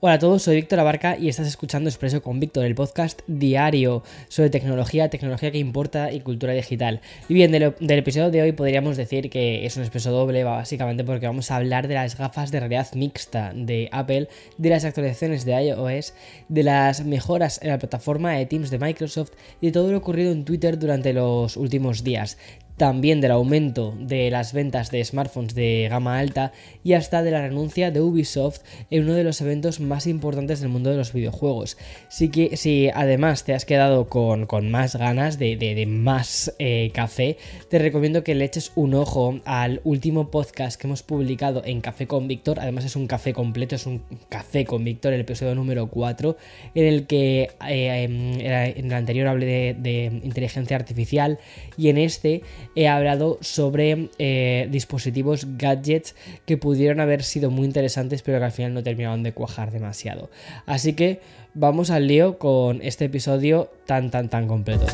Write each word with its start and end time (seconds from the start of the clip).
Hola 0.00 0.14
a 0.14 0.18
todos, 0.20 0.44
soy 0.44 0.54
Víctor 0.54 0.78
Abarca 0.78 1.18
y 1.18 1.28
estás 1.28 1.48
escuchando 1.48 1.90
Expreso 1.90 2.22
con 2.22 2.38
Víctor, 2.38 2.64
el 2.64 2.76
podcast 2.76 3.22
diario 3.26 4.04
sobre 4.28 4.48
tecnología, 4.48 5.10
tecnología 5.10 5.50
que 5.50 5.58
importa 5.58 6.12
y 6.12 6.20
cultura 6.20 6.52
digital. 6.52 7.00
Y 7.28 7.34
bien, 7.34 7.50
del, 7.50 7.74
episodio 7.80 8.30
de 8.30 8.42
hoy 8.42 8.52
podríamos 8.52 8.96
decir 8.96 9.28
que 9.28 9.66
es 9.66 9.76
un 9.76 9.82
expreso 9.82 10.12
doble, 10.12 10.44
básicamente 10.44 11.02
porque 11.02 11.26
vamos 11.26 11.50
a 11.50 11.56
hablar 11.56 11.88
de 11.88 11.94
las 11.94 12.16
gafas 12.16 12.52
de 12.52 12.60
realidad 12.60 12.86
mixta 12.94 13.52
de 13.52 13.88
Apple, 13.90 14.28
de 14.56 14.70
las 14.70 14.84
actualizaciones 14.84 15.44
de 15.44 15.64
iOS, 15.64 16.14
de 16.48 16.62
las 16.62 17.04
mejoras 17.04 17.60
en 17.60 17.70
la 17.70 17.80
plataforma 17.80 18.34
de 18.34 18.46
Teams 18.46 18.70
de 18.70 18.78
Microsoft 18.78 19.32
y 19.60 19.66
de 19.66 19.72
todo 19.72 19.90
lo 19.90 19.98
ocurrido 19.98 20.30
en 20.30 20.44
Twitter 20.44 20.78
durante 20.78 21.12
los 21.12 21.56
últimos 21.56 22.04
días 22.04 22.38
también 22.78 23.20
del 23.20 23.32
aumento 23.32 23.94
de 23.98 24.30
las 24.30 24.52
ventas 24.52 24.90
de 24.90 25.04
smartphones 25.04 25.54
de 25.54 25.88
gama 25.90 26.18
alta 26.18 26.52
y 26.84 26.94
hasta 26.94 27.22
de 27.22 27.32
la 27.32 27.42
renuncia 27.42 27.90
de 27.90 28.00
Ubisoft 28.00 28.60
en 28.90 29.02
uno 29.02 29.14
de 29.14 29.24
los 29.24 29.40
eventos 29.40 29.80
más 29.80 30.06
importantes 30.06 30.60
del 30.60 30.70
mundo 30.70 30.90
de 30.90 30.96
los 30.96 31.12
videojuegos. 31.12 31.76
Si, 32.08 32.30
que, 32.30 32.56
si 32.56 32.88
además 32.94 33.44
te 33.44 33.52
has 33.52 33.64
quedado 33.64 34.08
con, 34.08 34.46
más 34.70 34.96
ganas 34.96 35.38
de, 35.38 35.84
más 35.88 36.54
eh, 36.58 36.90
café, 36.94 37.36
te 37.68 37.78
recomiendo 37.78 38.22
que 38.22 38.34
le 38.34 38.44
eches 38.44 38.72
un 38.76 38.94
ojo 38.94 39.40
al 39.44 39.80
último 39.84 40.30
podcast 40.30 40.80
que 40.80 40.86
hemos 40.86 41.02
publicado 41.02 41.62
en 41.64 41.80
Café 41.80 42.06
con 42.06 42.28
Víctor. 42.28 42.60
Además 42.60 42.84
es 42.84 42.94
un 42.94 43.08
café 43.08 43.32
completo, 43.32 43.74
es 43.74 43.86
un 43.86 44.02
café 44.28 44.64
con 44.64 44.84
Víctor, 44.84 45.12
el 45.12 45.20
episodio 45.22 45.56
número 45.56 45.88
4, 45.88 46.36
en 46.76 46.84
el 46.84 47.06
que 47.06 47.50
eh, 47.68 48.04
en 48.04 48.86
el 48.86 48.92
anterior 48.92 49.26
hablé 49.26 49.46
de, 49.46 49.76
de 49.78 50.20
inteligencia 50.22 50.76
artificial 50.76 51.38
y 51.76 51.88
en 51.88 51.98
este 51.98 52.42
he 52.74 52.88
hablado 52.88 53.38
sobre 53.40 54.10
eh, 54.18 54.68
dispositivos 54.70 55.46
gadgets 55.56 56.14
que 56.46 56.56
pudieron 56.56 57.00
haber 57.00 57.22
sido 57.22 57.50
muy 57.50 57.64
interesantes 57.64 58.22
pero 58.22 58.38
que 58.38 58.44
al 58.44 58.52
final 58.52 58.74
no 58.74 58.82
terminaron 58.82 59.22
de 59.22 59.32
cuajar 59.32 59.70
demasiado. 59.70 60.30
Así 60.66 60.92
que 60.92 61.20
vamos 61.54 61.90
al 61.90 62.06
lío 62.06 62.38
con 62.38 62.80
este 62.82 63.06
episodio 63.06 63.70
tan 63.86 64.10
tan 64.10 64.28
tan 64.28 64.48
completo. 64.48 64.86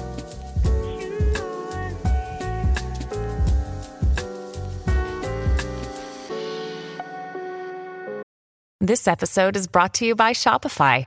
This 8.81 9.09
episode 9.09 9.57
is 9.57 9.67
brought 9.67 9.95
to 9.95 10.05
you 10.05 10.15
by 10.15 10.35
Shopify. 10.35 11.07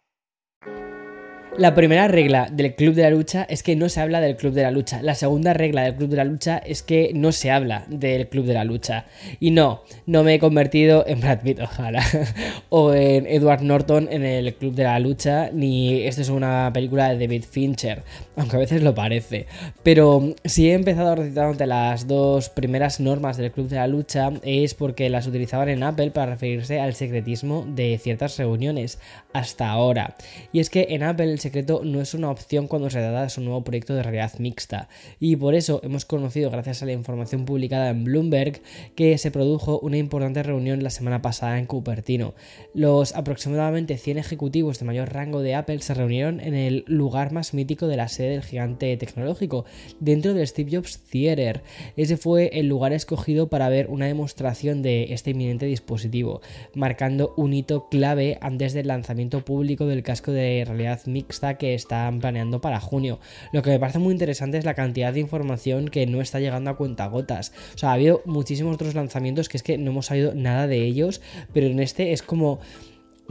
La 1.57 1.75
primera 1.75 2.07
regla 2.07 2.47
del 2.49 2.75
Club 2.75 2.93
de 2.95 3.01
la 3.01 3.09
Lucha 3.09 3.43
es 3.43 3.61
que 3.61 3.75
no 3.75 3.89
se 3.89 3.99
habla 3.99 4.21
del 4.21 4.37
Club 4.37 4.53
de 4.53 4.61
la 4.61 4.71
Lucha. 4.71 5.01
La 5.01 5.15
segunda 5.15 5.53
regla 5.53 5.83
del 5.83 5.95
Club 5.95 6.09
de 6.09 6.15
la 6.15 6.23
Lucha 6.23 6.57
es 6.59 6.81
que 6.81 7.11
no 7.13 7.33
se 7.33 7.51
habla 7.51 7.83
del 7.89 8.29
Club 8.29 8.45
de 8.45 8.53
la 8.53 8.63
Lucha. 8.63 9.05
Y 9.41 9.51
no, 9.51 9.83
no 10.05 10.23
me 10.23 10.35
he 10.35 10.39
convertido 10.39 11.05
en 11.05 11.19
Brad 11.19 11.41
Pitt, 11.41 11.59
ojalá, 11.59 12.03
o 12.69 12.93
en 12.93 13.27
Edward 13.27 13.63
Norton 13.63 14.07
en 14.09 14.23
el 14.23 14.55
Club 14.55 14.75
de 14.75 14.83
la 14.83 14.97
Lucha, 14.99 15.49
ni 15.51 16.03
esto 16.03 16.21
es 16.21 16.29
una 16.29 16.71
película 16.73 17.09
de 17.09 17.19
David 17.19 17.43
Fincher, 17.43 18.03
aunque 18.37 18.55
a 18.55 18.59
veces 18.59 18.81
lo 18.81 18.95
parece. 18.95 19.45
Pero 19.83 20.33
si 20.45 20.69
he 20.69 20.73
empezado 20.73 21.15
recitándote 21.15 21.67
las 21.67 22.07
dos 22.07 22.47
primeras 22.47 23.01
normas 23.01 23.35
del 23.35 23.51
Club 23.51 23.67
de 23.67 23.75
la 23.75 23.87
Lucha 23.87 24.31
es 24.43 24.73
porque 24.73 25.09
las 25.09 25.27
utilizaban 25.27 25.67
en 25.67 25.83
Apple 25.83 26.11
para 26.11 26.31
referirse 26.31 26.79
al 26.79 26.93
secretismo 26.93 27.65
de 27.67 27.99
ciertas 28.01 28.37
reuniones 28.37 28.99
hasta 29.33 29.69
ahora. 29.69 30.15
Y 30.51 30.59
es 30.59 30.69
que 30.69 30.87
en 30.89 31.03
Apple 31.03 31.37
secreto 31.37 31.81
no 31.83 32.01
es 32.01 32.13
una 32.13 32.29
opción 32.29 32.67
cuando 32.67 32.89
se 32.89 32.99
trata 32.99 33.23
de 33.23 33.29
su 33.29 33.41
nuevo 33.41 33.63
proyecto 33.63 33.93
de 33.95 34.03
realidad 34.03 34.33
mixta. 34.39 34.89
Y 35.19 35.35
por 35.35 35.55
eso 35.55 35.79
hemos 35.83 36.05
conocido, 36.05 36.49
gracias 36.49 36.81
a 36.81 36.85
la 36.85 36.91
información 36.93 37.45
publicada 37.45 37.89
en 37.89 38.03
Bloomberg, 38.03 38.61
que 38.95 39.17
se 39.17 39.31
produjo 39.31 39.79
una 39.79 39.97
importante 39.97 40.43
reunión 40.43 40.83
la 40.83 40.89
semana 40.89 41.21
pasada 41.21 41.59
en 41.59 41.65
Cupertino. 41.65 42.33
Los 42.73 43.15
aproximadamente 43.15 43.97
100 43.97 44.17
ejecutivos 44.17 44.79
de 44.79 44.85
mayor 44.85 45.13
rango 45.13 45.41
de 45.41 45.55
Apple 45.55 45.79
se 45.79 45.93
reunieron 45.93 46.39
en 46.39 46.53
el 46.53 46.83
lugar 46.87 47.31
más 47.31 47.53
mítico 47.53 47.87
de 47.87 47.97
la 47.97 48.07
sede 48.07 48.31
del 48.31 48.43
gigante 48.43 48.95
tecnológico, 48.97 49.65
dentro 49.99 50.33
del 50.33 50.47
Steve 50.47 50.71
Jobs 50.75 50.99
Theater. 51.09 51.63
Ese 51.95 52.17
fue 52.17 52.49
el 52.53 52.67
lugar 52.67 52.93
escogido 52.93 53.47
para 53.49 53.69
ver 53.69 53.87
una 53.87 54.05
demostración 54.07 54.81
de 54.81 55.13
este 55.13 55.31
inminente 55.31 55.65
dispositivo, 55.65 56.41
marcando 56.73 57.33
un 57.37 57.53
hito 57.53 57.87
clave 57.89 58.37
antes 58.41 58.73
del 58.73 58.87
lanzamiento 58.87 59.20
público 59.29 59.85
del 59.85 60.03
casco 60.03 60.31
de 60.31 60.63
realidad 60.65 61.01
mixta 61.05 61.57
que 61.57 61.73
están 61.73 62.19
planeando 62.19 62.61
para 62.61 62.79
junio. 62.79 63.19
Lo 63.51 63.61
que 63.61 63.69
me 63.69 63.79
parece 63.79 63.99
muy 63.99 64.11
interesante 64.11 64.57
es 64.57 64.65
la 64.65 64.73
cantidad 64.73 65.13
de 65.13 65.19
información 65.19 65.87
que 65.87 66.05
no 66.07 66.21
está 66.21 66.39
llegando 66.39 66.69
a 66.69 66.77
cuentagotas. 66.77 67.53
O 67.75 67.77
sea, 67.77 67.89
ha 67.89 67.93
habido 67.93 68.21
muchísimos 68.25 68.75
otros 68.75 68.95
lanzamientos 68.95 69.49
que 69.49 69.57
es 69.57 69.63
que 69.63 69.77
no 69.77 69.91
hemos 69.91 70.07
sabido 70.07 70.33
nada 70.33 70.67
de 70.67 70.83
ellos, 70.83 71.21
pero 71.53 71.67
en 71.67 71.79
este 71.79 72.13
es 72.13 72.21
como 72.21 72.59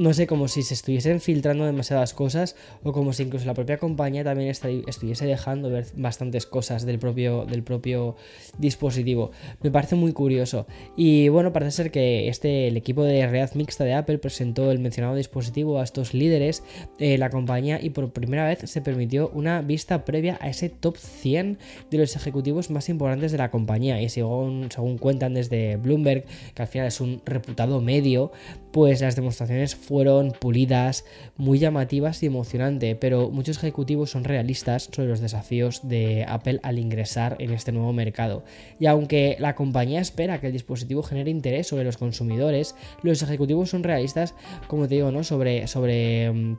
no 0.01 0.15
sé, 0.15 0.27
como 0.27 0.49
si 0.49 0.63
se 0.63 0.73
estuviesen 0.73 1.21
filtrando 1.21 1.67
demasiadas 1.67 2.15
cosas 2.15 2.57
o 2.83 2.93
como 2.93 3.13
si 3.13 3.25
incluso 3.25 3.45
la 3.45 3.53
propia 3.53 3.77
compañía 3.77 4.25
también 4.25 4.49
estuviese 4.49 5.27
dejando 5.27 5.69
ver 5.69 5.89
bastantes 5.95 6.47
cosas 6.47 6.87
del 6.87 6.99
propio, 6.99 7.45
del 7.45 7.63
propio 7.63 8.17
dispositivo. 8.57 9.31
Me 9.63 9.71
parece 9.71 9.97
muy 9.97 10.15
curioso. 10.15 10.67
Y 10.97 11.29
bueno, 11.29 11.53
parece 11.53 11.73
ser 11.73 11.91
que 11.91 12.29
este, 12.29 12.69
el 12.69 12.79
equipo 12.79 13.05
de 13.05 13.27
realidad 13.27 13.55
mixta 13.55 13.85
de 13.85 13.93
Apple 13.93 14.17
presentó 14.17 14.71
el 14.71 14.79
mencionado 14.79 15.17
dispositivo 15.17 15.79
a 15.79 15.85
estos 15.85 16.15
líderes 16.15 16.63
de 16.99 17.19
la 17.19 17.29
compañía 17.29 17.79
y 17.83 17.91
por 17.91 18.11
primera 18.11 18.49
vez 18.49 18.61
se 18.71 18.81
permitió 18.81 19.29
una 19.35 19.61
vista 19.61 20.07
previa 20.07 20.39
a 20.41 20.49
ese 20.49 20.71
top 20.71 20.97
100 20.97 21.59
de 21.91 21.99
los 21.99 22.17
ejecutivos 22.17 22.71
más 22.71 22.89
importantes 22.89 23.33
de 23.33 23.39
la 23.39 23.51
compañía. 23.51 24.01
Y 24.01 24.09
según, 24.09 24.69
según 24.73 24.97
cuentan 24.97 25.35
desde 25.35 25.77
Bloomberg, 25.77 26.25
que 26.55 26.63
al 26.63 26.69
final 26.69 26.87
es 26.87 27.03
un 27.03 27.21
reputado 27.27 27.83
medio, 27.83 28.33
pues 28.73 29.03
las 29.03 29.17
demostraciones 29.17 29.75
fueron 29.91 30.31
pulidas, 30.31 31.05
muy 31.37 31.59
llamativas 31.59 32.23
y 32.23 32.27
emocionantes, 32.27 32.97
pero 33.01 33.29
muchos 33.29 33.57
ejecutivos 33.57 34.13
son 34.13 34.23
realistas 34.23 34.89
sobre 34.93 35.09
los 35.09 35.19
desafíos 35.19 35.81
de 35.83 36.25
Apple 36.29 36.61
al 36.63 36.79
ingresar 36.79 37.35
en 37.41 37.51
este 37.51 37.73
nuevo 37.73 37.93
mercado. 37.93 38.45
Y 38.79 38.87
aunque 38.87 39.37
la 39.41 39.57
compañía 39.57 40.01
espera 40.01 40.41
que 40.41 40.47
el 40.47 40.53
dispositivo 40.53 41.03
genere 41.03 41.33
interés 41.33 41.67
sobre 41.67 41.83
los 41.83 41.97
consumidores, 41.97 42.77
los 43.03 43.21
ejecutivos 43.21 43.71
son 43.71 43.83
realistas, 43.83 44.37
como 44.69 44.87
te 44.87 44.95
digo, 44.95 45.11
¿no? 45.11 45.25
sobre, 45.25 45.67
sobre 45.67 46.31
mm, 46.31 46.57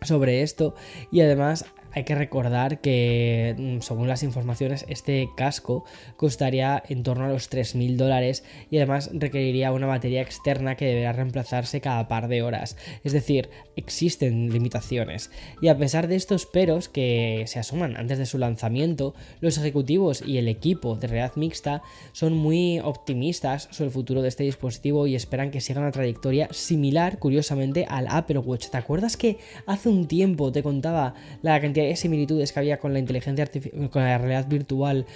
sobre 0.00 0.42
esto 0.42 0.74
y 1.10 1.20
además 1.20 1.64
hay 1.94 2.04
que 2.04 2.14
recordar 2.14 2.80
que, 2.80 3.54
mm, 3.56 3.80
según 3.80 4.08
las 4.08 4.22
informaciones, 4.22 4.84
este 4.88 5.28
casco 5.36 5.84
costaría 6.16 6.82
en 6.88 7.02
torno 7.02 7.24
a 7.24 7.28
los 7.28 7.48
3.000 7.48 7.96
dólares 7.96 8.44
y 8.70 8.78
además 8.78 9.10
requeriría 9.12 9.72
una 9.72 9.86
batería 9.86 10.22
externa 10.22 10.76
que 10.76 10.86
deberá 10.86 11.12
reemplazarse 11.12 11.80
cada 11.80 12.08
par 12.08 12.28
de 12.28 12.42
horas. 12.42 12.76
Es 13.04 13.12
decir, 13.12 13.48
existen 13.76 14.52
limitaciones. 14.52 15.30
Y 15.62 15.68
a 15.68 15.78
pesar 15.78 16.08
de 16.08 16.16
estos 16.16 16.46
peros 16.46 16.88
que 16.88 17.44
se 17.46 17.58
asoman 17.58 17.96
antes 17.96 18.18
de 18.18 18.26
su 18.26 18.38
lanzamiento, 18.38 19.14
los 19.40 19.58
ejecutivos 19.58 20.22
y 20.26 20.38
el 20.38 20.48
equipo 20.48 20.96
de 20.96 21.06
realidad 21.06 21.36
mixta 21.36 21.82
son 22.12 22.34
muy 22.34 22.80
optimistas 22.80 23.68
sobre 23.70 23.88
el 23.88 23.92
futuro 23.92 24.22
de 24.22 24.28
este 24.28 24.44
dispositivo 24.44 25.06
y 25.06 25.14
esperan 25.14 25.50
que 25.50 25.60
siga 25.60 25.80
una 25.80 25.92
trayectoria 25.92 26.48
similar, 26.50 27.18
curiosamente, 27.18 27.86
al 27.88 28.06
Apple 28.08 28.38
Watch. 28.38 28.68
¿Te 28.68 28.78
acuerdas 28.78 29.16
que 29.16 29.38
hace 29.66 29.88
un 29.88 30.06
tiempo 30.06 30.50
te 30.50 30.62
contaba 30.62 31.14
la 31.42 31.60
cantidad 31.60 31.83
similitudes 31.96 32.52
que 32.52 32.60
había 32.60 32.78
con 32.78 32.92
la 32.92 32.98
inteligencia 32.98 33.44
artificial, 33.44 33.90
con 33.90 34.02
la 34.02 34.18
realidad 34.18 34.48
virtual 34.48 35.06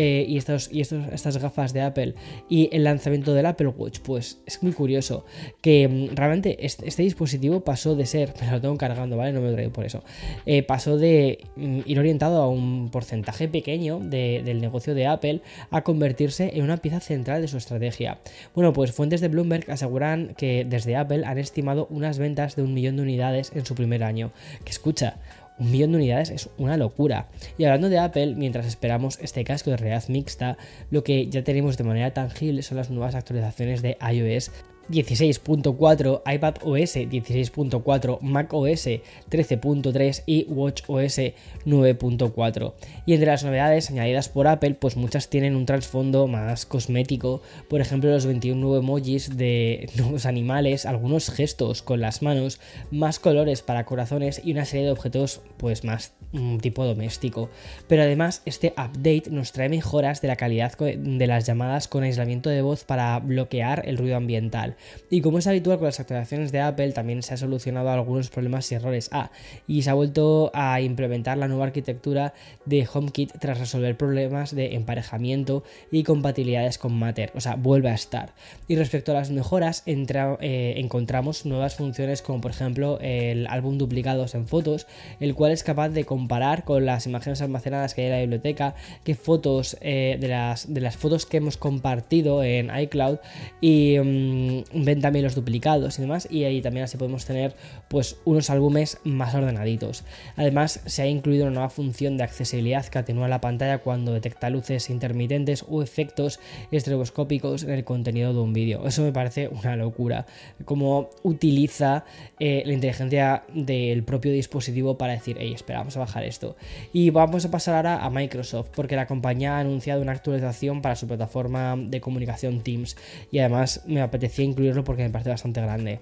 eh, 0.00 0.24
y, 0.28 0.36
estos, 0.36 0.70
y 0.70 0.80
estos, 0.80 1.08
estas 1.12 1.38
gafas 1.38 1.72
de 1.72 1.80
Apple 1.80 2.14
y 2.48 2.68
el 2.70 2.84
lanzamiento 2.84 3.34
del 3.34 3.46
Apple 3.46 3.66
Watch, 3.66 3.98
pues 3.98 4.38
es 4.46 4.62
muy 4.62 4.70
curioso 4.70 5.24
que 5.60 5.88
mm, 5.88 6.14
realmente 6.14 6.64
este, 6.64 6.86
este, 6.86 7.02
dispositivo 7.02 7.62
pasó 7.62 7.96
de 7.96 8.06
ser, 8.06 8.32
pero 8.38 8.52
lo 8.52 8.60
tengo 8.60 8.76
cargando, 8.76 9.16
¿vale? 9.16 9.32
No 9.32 9.40
me 9.40 9.48
lo 9.48 9.54
traigo 9.54 9.72
por 9.72 9.84
eso, 9.84 10.04
eh, 10.46 10.62
pasó 10.62 10.98
de 10.98 11.40
mm, 11.56 11.80
ir 11.84 11.98
orientado 11.98 12.40
a 12.40 12.48
un 12.48 12.90
porcentaje 12.92 13.48
pequeño 13.48 13.98
del 13.98 14.60
negocio 14.60 14.94
de 14.94 15.08
Apple 15.08 15.40
a 15.72 15.82
convertirse 15.82 16.52
en 16.54 16.62
una 16.62 16.76
pieza 16.76 17.00
central 17.00 17.42
de 17.42 17.48
su 17.48 17.56
estrategia. 17.56 18.18
Bueno, 18.54 18.72
pues 18.72 18.92
fuentes 18.92 19.20
de 19.20 19.26
Bloomberg 19.26 19.68
aseguran 19.68 20.32
que 20.36 20.64
desde 20.64 20.94
Apple 20.94 21.24
han 21.26 21.38
estimado 21.38 21.88
unas 21.90 22.20
ventas 22.20 22.54
de 22.54 22.62
un 22.62 22.72
millón 22.72 22.94
de 22.94 23.02
unidades 23.02 23.50
en 23.52 23.66
su 23.66 23.74
primer 23.74 24.04
año. 24.04 24.30
Que 24.64 24.70
escucha, 24.70 25.16
un 25.58 25.70
millón 25.70 25.92
de 25.92 25.98
unidades 25.98 26.30
es 26.30 26.48
una 26.58 26.76
locura. 26.76 27.28
Y 27.56 27.64
hablando 27.64 27.88
de 27.88 27.98
Apple, 27.98 28.34
mientras 28.36 28.66
esperamos 28.66 29.18
este 29.20 29.44
casco 29.44 29.70
de 29.70 29.76
realidad 29.76 30.08
mixta, 30.08 30.56
lo 30.90 31.04
que 31.04 31.28
ya 31.28 31.44
tenemos 31.44 31.76
de 31.76 31.84
manera 31.84 32.12
tangible 32.12 32.62
son 32.62 32.76
las 32.76 32.90
nuevas 32.90 33.14
actualizaciones 33.14 33.82
de 33.82 33.96
iOS 34.00 34.50
16.4, 34.88 36.22
iPad 36.34 36.54
OS 36.62 36.96
16.4, 36.96 38.20
Mac 38.20 38.52
OS 38.52 38.86
13.3 38.86 40.22
y 40.26 40.44
Watch 40.48 40.82
OS 40.86 41.18
9.4. 41.66 42.72
Y 43.06 43.12
entre 43.12 43.26
las 43.26 43.44
novedades 43.44 43.90
añadidas 43.90 44.28
por 44.28 44.46
Apple, 44.46 44.74
pues 44.74 44.96
muchas 44.96 45.28
tienen 45.28 45.56
un 45.56 45.66
trasfondo 45.66 46.26
más 46.26 46.64
cosmético, 46.66 47.42
por 47.68 47.80
ejemplo 47.80 48.10
los 48.10 48.26
21 48.26 48.60
nuevos 48.60 48.82
emojis 48.82 49.36
de 49.36 49.90
nuevos 49.96 50.26
animales, 50.26 50.86
algunos 50.86 51.30
gestos 51.30 51.82
con 51.82 52.00
las 52.00 52.22
manos, 52.22 52.60
más 52.90 53.18
colores 53.18 53.62
para 53.62 53.84
corazones 53.84 54.40
y 54.44 54.52
una 54.52 54.64
serie 54.64 54.86
de 54.86 54.92
objetos 54.92 55.42
pues 55.58 55.84
más 55.84 56.12
mm, 56.32 56.58
tipo 56.58 56.84
doméstico. 56.84 57.50
Pero 57.86 58.02
además 58.02 58.42
este 58.46 58.72
update 58.72 59.30
nos 59.30 59.52
trae 59.52 59.68
mejoras 59.68 60.22
de 60.22 60.28
la 60.28 60.36
calidad 60.36 60.76
de 60.78 61.26
las 61.26 61.46
llamadas 61.46 61.88
con 61.88 62.04
aislamiento 62.04 62.48
de 62.50 62.62
voz 62.62 62.84
para 62.84 63.18
bloquear 63.18 63.82
el 63.86 63.98
ruido 63.98 64.16
ambiental. 64.16 64.76
Y 65.10 65.20
como 65.20 65.38
es 65.38 65.46
habitual 65.46 65.78
con 65.78 65.86
las 65.86 66.00
actualizaciones 66.00 66.52
de 66.52 66.60
Apple, 66.60 66.92
también 66.92 67.22
se 67.22 67.34
ha 67.34 67.36
solucionado 67.36 67.90
algunos 67.90 68.30
problemas 68.30 68.70
y 68.70 68.74
errores. 68.74 69.08
Ah, 69.12 69.30
y 69.66 69.82
se 69.82 69.90
ha 69.90 69.94
vuelto 69.94 70.50
a 70.54 70.80
implementar 70.80 71.38
la 71.38 71.48
nueva 71.48 71.66
arquitectura 71.66 72.34
de 72.64 72.86
HomeKit 72.92 73.32
tras 73.38 73.58
resolver 73.58 73.96
problemas 73.96 74.54
de 74.54 74.74
emparejamiento 74.74 75.64
y 75.90 76.02
compatibilidades 76.02 76.78
con 76.78 76.98
Matter. 76.98 77.32
O 77.34 77.40
sea, 77.40 77.56
vuelve 77.56 77.90
a 77.90 77.94
estar. 77.94 78.34
Y 78.66 78.76
respecto 78.76 79.12
a 79.12 79.14
las 79.14 79.30
mejoras, 79.30 79.82
eh, 79.86 80.74
encontramos 80.76 81.46
nuevas 81.46 81.76
funciones 81.76 82.22
como 82.22 82.40
por 82.40 82.50
ejemplo 82.50 82.98
el 83.00 83.46
álbum 83.46 83.78
duplicados 83.78 84.34
en 84.34 84.46
fotos, 84.46 84.86
el 85.20 85.34
cual 85.34 85.52
es 85.52 85.62
capaz 85.62 85.90
de 85.90 86.04
comparar 86.04 86.64
con 86.64 86.86
las 86.86 87.06
imágenes 87.06 87.42
almacenadas 87.42 87.94
que 87.94 88.02
hay 88.02 88.06
en 88.06 88.12
la 88.12 88.20
biblioteca, 88.20 88.74
qué 89.04 89.14
fotos 89.14 89.76
eh, 89.80 90.16
de, 90.20 90.28
las, 90.28 90.72
de 90.72 90.80
las 90.80 90.96
fotos 90.96 91.26
que 91.26 91.38
hemos 91.38 91.56
compartido 91.56 92.42
en 92.42 92.70
iCloud 92.76 93.18
y 93.60 93.98
mm, 93.98 94.67
ven 94.72 95.00
también 95.00 95.24
los 95.24 95.34
duplicados 95.34 95.98
y 95.98 96.02
demás 96.02 96.28
y 96.30 96.44
ahí 96.44 96.60
también 96.60 96.84
así 96.84 96.96
podemos 96.96 97.24
tener 97.24 97.54
pues 97.88 98.16
unos 98.24 98.50
álbumes 98.50 98.98
más 99.04 99.34
ordenaditos. 99.34 100.04
Además 100.36 100.80
se 100.86 101.02
ha 101.02 101.06
incluido 101.06 101.46
una 101.46 101.54
nueva 101.54 101.70
función 101.70 102.16
de 102.16 102.24
accesibilidad 102.24 102.86
que 102.86 102.98
atenúa 102.98 103.28
la 103.28 103.40
pantalla 103.40 103.78
cuando 103.78 104.12
detecta 104.12 104.50
luces 104.50 104.90
intermitentes 104.90 105.64
o 105.68 105.82
efectos 105.82 106.40
estroboscópicos 106.70 107.62
en 107.62 107.70
el 107.70 107.84
contenido 107.84 108.32
de 108.32 108.40
un 108.40 108.52
vídeo. 108.52 108.86
Eso 108.86 109.02
me 109.02 109.12
parece 109.12 109.48
una 109.48 109.76
locura. 109.76 110.26
Cómo 110.64 111.10
utiliza 111.22 112.04
eh, 112.38 112.62
la 112.66 112.72
inteligencia 112.72 113.44
del 113.52 114.02
propio 114.02 114.32
dispositivo 114.32 114.98
para 114.98 115.14
decir, 115.14 115.36
hey, 115.38 115.52
espera, 115.54 115.80
vamos 115.80 115.96
a 115.96 116.00
bajar 116.00 116.24
esto. 116.24 116.56
Y 116.92 117.10
vamos 117.10 117.44
a 117.44 117.50
pasar 117.50 117.74
ahora 117.76 118.04
a 118.04 118.10
Microsoft, 118.10 118.70
porque 118.74 118.96
la 118.96 119.06
compañía 119.06 119.56
ha 119.56 119.60
anunciado 119.60 120.02
una 120.02 120.12
actualización 120.12 120.82
para 120.82 120.96
su 120.96 121.06
plataforma 121.06 121.76
de 121.76 122.00
comunicación 122.00 122.60
Teams. 122.62 122.96
Y 123.30 123.38
además 123.38 123.82
me 123.86 124.00
apetecía 124.00 124.44
incluirlo 124.58 124.82
porque 124.82 125.04
me 125.04 125.10
parece 125.10 125.30
bastante 125.30 125.60
grande. 125.60 126.00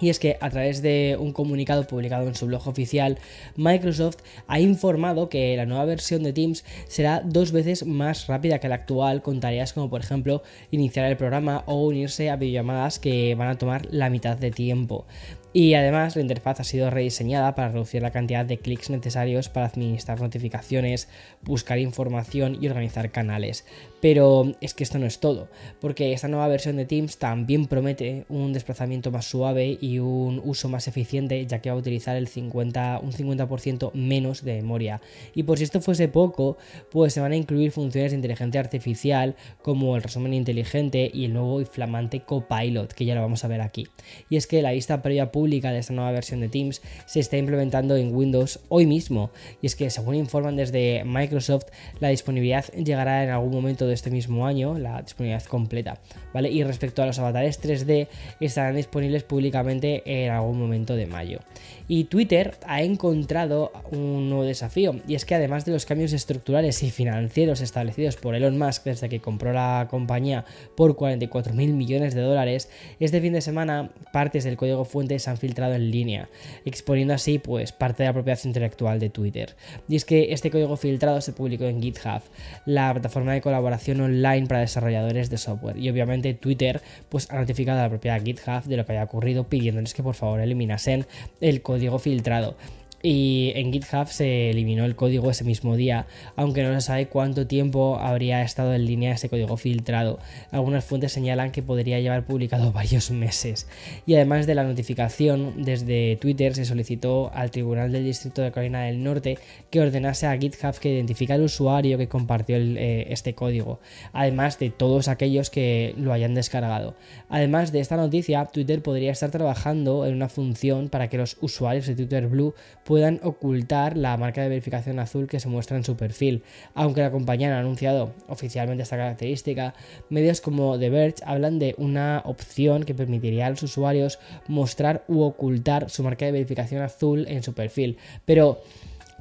Y 0.00 0.10
es 0.10 0.20
que 0.20 0.36
a 0.40 0.48
través 0.50 0.80
de 0.80 1.16
un 1.18 1.32
comunicado 1.32 1.84
publicado 1.84 2.28
en 2.28 2.36
su 2.36 2.46
blog 2.46 2.68
oficial, 2.68 3.18
Microsoft 3.56 4.18
ha 4.46 4.60
informado 4.60 5.28
que 5.28 5.56
la 5.56 5.66
nueva 5.66 5.86
versión 5.86 6.22
de 6.22 6.32
Teams 6.32 6.64
será 6.86 7.20
dos 7.24 7.50
veces 7.50 7.84
más 7.84 8.28
rápida 8.28 8.60
que 8.60 8.68
la 8.68 8.76
actual 8.76 9.22
con 9.22 9.40
tareas 9.40 9.72
como 9.72 9.90
por 9.90 10.00
ejemplo 10.00 10.44
iniciar 10.70 11.06
el 11.06 11.16
programa 11.16 11.64
o 11.66 11.84
unirse 11.84 12.30
a 12.30 12.36
videollamadas 12.36 13.00
que 13.00 13.34
van 13.34 13.48
a 13.48 13.58
tomar 13.58 13.88
la 13.90 14.08
mitad 14.08 14.36
de 14.36 14.52
tiempo. 14.52 15.04
Y 15.52 15.74
además 15.74 16.14
la 16.14 16.22
interfaz 16.22 16.60
ha 16.60 16.64
sido 16.64 16.90
rediseñada 16.90 17.54
para 17.54 17.70
reducir 17.70 18.02
la 18.02 18.12
cantidad 18.12 18.44
de 18.44 18.58
clics 18.58 18.90
necesarios 18.90 19.48
para 19.48 19.66
administrar 19.66 20.20
notificaciones, 20.20 21.08
buscar 21.42 21.78
información 21.78 22.58
y 22.60 22.68
organizar 22.68 23.10
canales. 23.10 23.64
Pero 24.00 24.52
es 24.60 24.74
que 24.74 24.84
esto 24.84 24.98
no 24.98 25.06
es 25.06 25.18
todo, 25.18 25.48
porque 25.80 26.12
esta 26.12 26.28
nueva 26.28 26.48
versión 26.48 26.76
de 26.76 26.84
Teams 26.84 27.18
también 27.18 27.66
promete 27.66 28.26
un 28.28 28.52
desplazamiento 28.52 29.10
más 29.10 29.26
suave 29.26 29.76
y 29.80 29.98
un 29.98 30.40
uso 30.44 30.68
más 30.68 30.86
eficiente, 30.86 31.44
ya 31.46 31.60
que 31.60 31.70
va 31.70 31.76
a 31.76 31.78
utilizar 31.78 32.16
el 32.16 32.28
50, 32.28 33.00
un 33.02 33.12
50% 33.12 33.92
menos 33.94 34.44
de 34.44 34.54
memoria. 34.54 35.00
Y 35.34 35.42
por 35.42 35.58
si 35.58 35.64
esto 35.64 35.80
fuese 35.80 36.08
poco, 36.08 36.58
pues 36.90 37.12
se 37.12 37.20
van 37.20 37.32
a 37.32 37.36
incluir 37.36 37.72
funciones 37.72 38.12
de 38.12 38.16
inteligencia 38.16 38.60
artificial 38.60 39.34
como 39.62 39.96
el 39.96 40.02
resumen 40.02 40.34
inteligente 40.34 41.10
y 41.12 41.24
el 41.24 41.32
nuevo 41.32 41.60
y 41.60 41.64
flamante 41.64 42.20
Copilot, 42.20 42.92
que 42.92 43.04
ya 43.04 43.14
lo 43.14 43.22
vamos 43.22 43.44
a 43.44 43.48
ver 43.48 43.60
aquí. 43.60 43.88
Y 44.30 44.36
es 44.36 44.46
que 44.46 44.62
la 44.62 44.72
vista 44.72 45.02
previa 45.02 45.32
pública 45.32 45.72
de 45.72 45.78
esta 45.78 45.92
nueva 45.92 46.12
versión 46.12 46.40
de 46.40 46.48
Teams 46.48 46.82
se 47.06 47.18
está 47.18 47.36
implementando 47.36 47.96
en 47.96 48.14
Windows 48.14 48.60
hoy 48.68 48.86
mismo. 48.86 49.30
Y 49.60 49.66
es 49.66 49.74
que 49.74 49.90
según 49.90 50.14
informan 50.14 50.54
desde 50.54 51.02
Microsoft, 51.04 51.66
la 51.98 52.08
disponibilidad 52.08 52.64
llegará 52.74 53.24
en 53.24 53.30
algún 53.30 53.52
momento 53.52 53.87
de 53.88 53.94
este 53.94 54.10
mismo 54.10 54.46
año, 54.46 54.78
la 54.78 55.02
disponibilidad 55.02 55.44
completa, 55.44 55.98
¿vale? 56.32 56.50
Y 56.50 56.62
respecto 56.64 57.02
a 57.02 57.06
los 57.06 57.18
avatares 57.18 57.62
3D, 57.62 58.08
estarán 58.40 58.76
disponibles 58.76 59.24
públicamente 59.24 60.02
en 60.04 60.30
algún 60.30 60.58
momento 60.58 60.94
de 60.94 61.06
mayo. 61.06 61.40
Y 61.88 62.04
Twitter 62.04 62.56
ha 62.66 62.82
encontrado 62.82 63.72
un 63.90 64.28
nuevo 64.28 64.44
desafío, 64.44 64.96
y 65.06 65.14
es 65.14 65.24
que 65.24 65.34
además 65.34 65.64
de 65.64 65.72
los 65.72 65.86
cambios 65.86 66.12
estructurales 66.12 66.82
y 66.82 66.90
financieros 66.90 67.60
establecidos 67.60 68.16
por 68.16 68.34
Elon 68.34 68.58
Musk 68.58 68.84
desde 68.84 69.08
que 69.08 69.20
compró 69.20 69.52
la 69.52 69.88
compañía 69.90 70.44
por 70.76 70.96
44 70.96 71.54
mil 71.54 71.72
millones 71.72 72.14
de 72.14 72.20
dólares, 72.20 72.68
este 73.00 73.20
fin 73.20 73.32
de 73.32 73.40
semana 73.40 73.90
partes 74.12 74.44
del 74.44 74.56
código 74.56 74.84
fuente 74.84 75.18
se 75.18 75.30
han 75.30 75.38
filtrado 75.38 75.74
en 75.74 75.90
línea, 75.90 76.28
exponiendo 76.64 77.14
así 77.14 77.38
pues 77.38 77.72
parte 77.72 78.02
de 78.02 78.08
la 78.08 78.12
propiedad 78.12 78.38
intelectual 78.44 79.00
de 79.00 79.10
Twitter. 79.10 79.56
Y 79.88 79.96
es 79.96 80.04
que 80.04 80.32
este 80.32 80.50
código 80.50 80.76
filtrado 80.76 81.20
se 81.20 81.32
publicó 81.32 81.64
en 81.64 81.82
GitHub, 81.82 82.22
la 82.66 82.92
plataforma 82.92 83.32
de 83.32 83.40
colaboración 83.40 83.77
online 84.00 84.46
para 84.46 84.60
desarrolladores 84.60 85.30
de 85.30 85.38
software. 85.38 85.78
Y 85.78 85.88
obviamente 85.90 86.34
Twitter 86.34 86.80
pues, 87.08 87.30
ha 87.30 87.38
notificado 87.38 87.80
a 87.80 87.84
la 87.84 87.88
propia 87.88 88.18
GitHub 88.18 88.64
de 88.64 88.76
lo 88.76 88.84
que 88.84 88.92
había 88.92 89.04
ocurrido 89.04 89.44
pidiéndoles 89.44 89.94
que 89.94 90.02
por 90.02 90.14
favor 90.14 90.40
eliminasen 90.40 91.06
el 91.40 91.62
código 91.62 91.98
filtrado 91.98 92.56
y 93.02 93.52
en 93.54 93.72
GitHub 93.72 94.08
se 94.08 94.50
eliminó 94.50 94.84
el 94.84 94.96
código 94.96 95.30
ese 95.30 95.44
mismo 95.44 95.76
día, 95.76 96.06
aunque 96.36 96.62
no 96.62 96.74
se 96.74 96.80
sabe 96.80 97.06
cuánto 97.06 97.46
tiempo 97.46 97.98
habría 98.00 98.42
estado 98.42 98.74
en 98.74 98.86
línea 98.86 99.12
ese 99.12 99.28
código 99.28 99.56
filtrado. 99.56 100.18
Algunas 100.50 100.84
fuentes 100.84 101.12
señalan 101.12 101.52
que 101.52 101.62
podría 101.62 102.00
llevar 102.00 102.24
publicado 102.24 102.72
varios 102.78 103.10
meses. 103.10 103.68
Y 104.06 104.14
además 104.14 104.46
de 104.46 104.54
la 104.54 104.64
notificación, 104.64 105.62
desde 105.62 106.16
Twitter 106.16 106.54
se 106.54 106.64
solicitó 106.64 107.30
al 107.34 107.50
Tribunal 107.50 107.92
del 107.92 108.04
Distrito 108.04 108.42
de 108.42 108.50
Carolina 108.50 108.82
del 108.82 109.02
Norte 109.02 109.38
que 109.70 109.80
ordenase 109.80 110.26
a 110.26 110.36
GitHub 110.36 110.78
que 110.78 110.92
identifique 110.92 111.32
al 111.32 111.42
usuario 111.42 111.98
que 111.98 112.08
compartió 112.08 112.56
eh, 112.56 113.06
este 113.10 113.34
código, 113.34 113.80
además 114.12 114.58
de 114.58 114.70
todos 114.70 115.08
aquellos 115.08 115.50
que 115.50 115.94
lo 115.98 116.12
hayan 116.12 116.34
descargado. 116.34 116.94
Además 117.28 117.70
de 117.72 117.80
esta 117.80 117.96
noticia, 117.96 118.44
Twitter 118.46 118.82
podría 118.82 119.12
estar 119.12 119.30
trabajando 119.30 120.06
en 120.06 120.14
una 120.14 120.28
función 120.28 120.88
para 120.88 121.08
que 121.08 121.18
los 121.18 121.36
usuarios 121.40 121.86
de 121.86 121.94
Twitter 121.94 122.26
Blue 122.26 122.54
puedan 122.88 123.20
ocultar 123.22 123.98
la 123.98 124.16
marca 124.16 124.40
de 124.40 124.48
verificación 124.48 124.98
azul 124.98 125.26
que 125.26 125.40
se 125.40 125.48
muestra 125.50 125.76
en 125.76 125.84
su 125.84 125.94
perfil. 125.94 126.42
Aunque 126.72 127.02
la 127.02 127.10
compañía 127.10 127.50
no 127.50 127.56
ha 127.56 127.58
anunciado 127.58 128.14
oficialmente 128.28 128.82
esta 128.82 128.96
característica, 128.96 129.74
medios 130.08 130.40
como 130.40 130.78
The 130.78 130.88
Verge 130.88 131.22
hablan 131.26 131.58
de 131.58 131.74
una 131.76 132.22
opción 132.24 132.84
que 132.84 132.94
permitiría 132.94 133.44
a 133.44 133.50
los 133.50 133.62
usuarios 133.62 134.18
mostrar 134.46 135.04
u 135.06 135.20
ocultar 135.20 135.90
su 135.90 136.02
marca 136.02 136.24
de 136.24 136.32
verificación 136.32 136.80
azul 136.80 137.26
en 137.28 137.42
su 137.42 137.52
perfil. 137.52 137.98
Pero, 138.24 138.62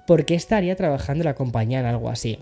¿por 0.06 0.24
qué 0.24 0.36
estaría 0.36 0.78
trabajando 0.78 1.26
la 1.26 1.36
compañía 1.36 1.82
en 1.82 1.88
algo 1.88 2.08
así? 2.08 2.40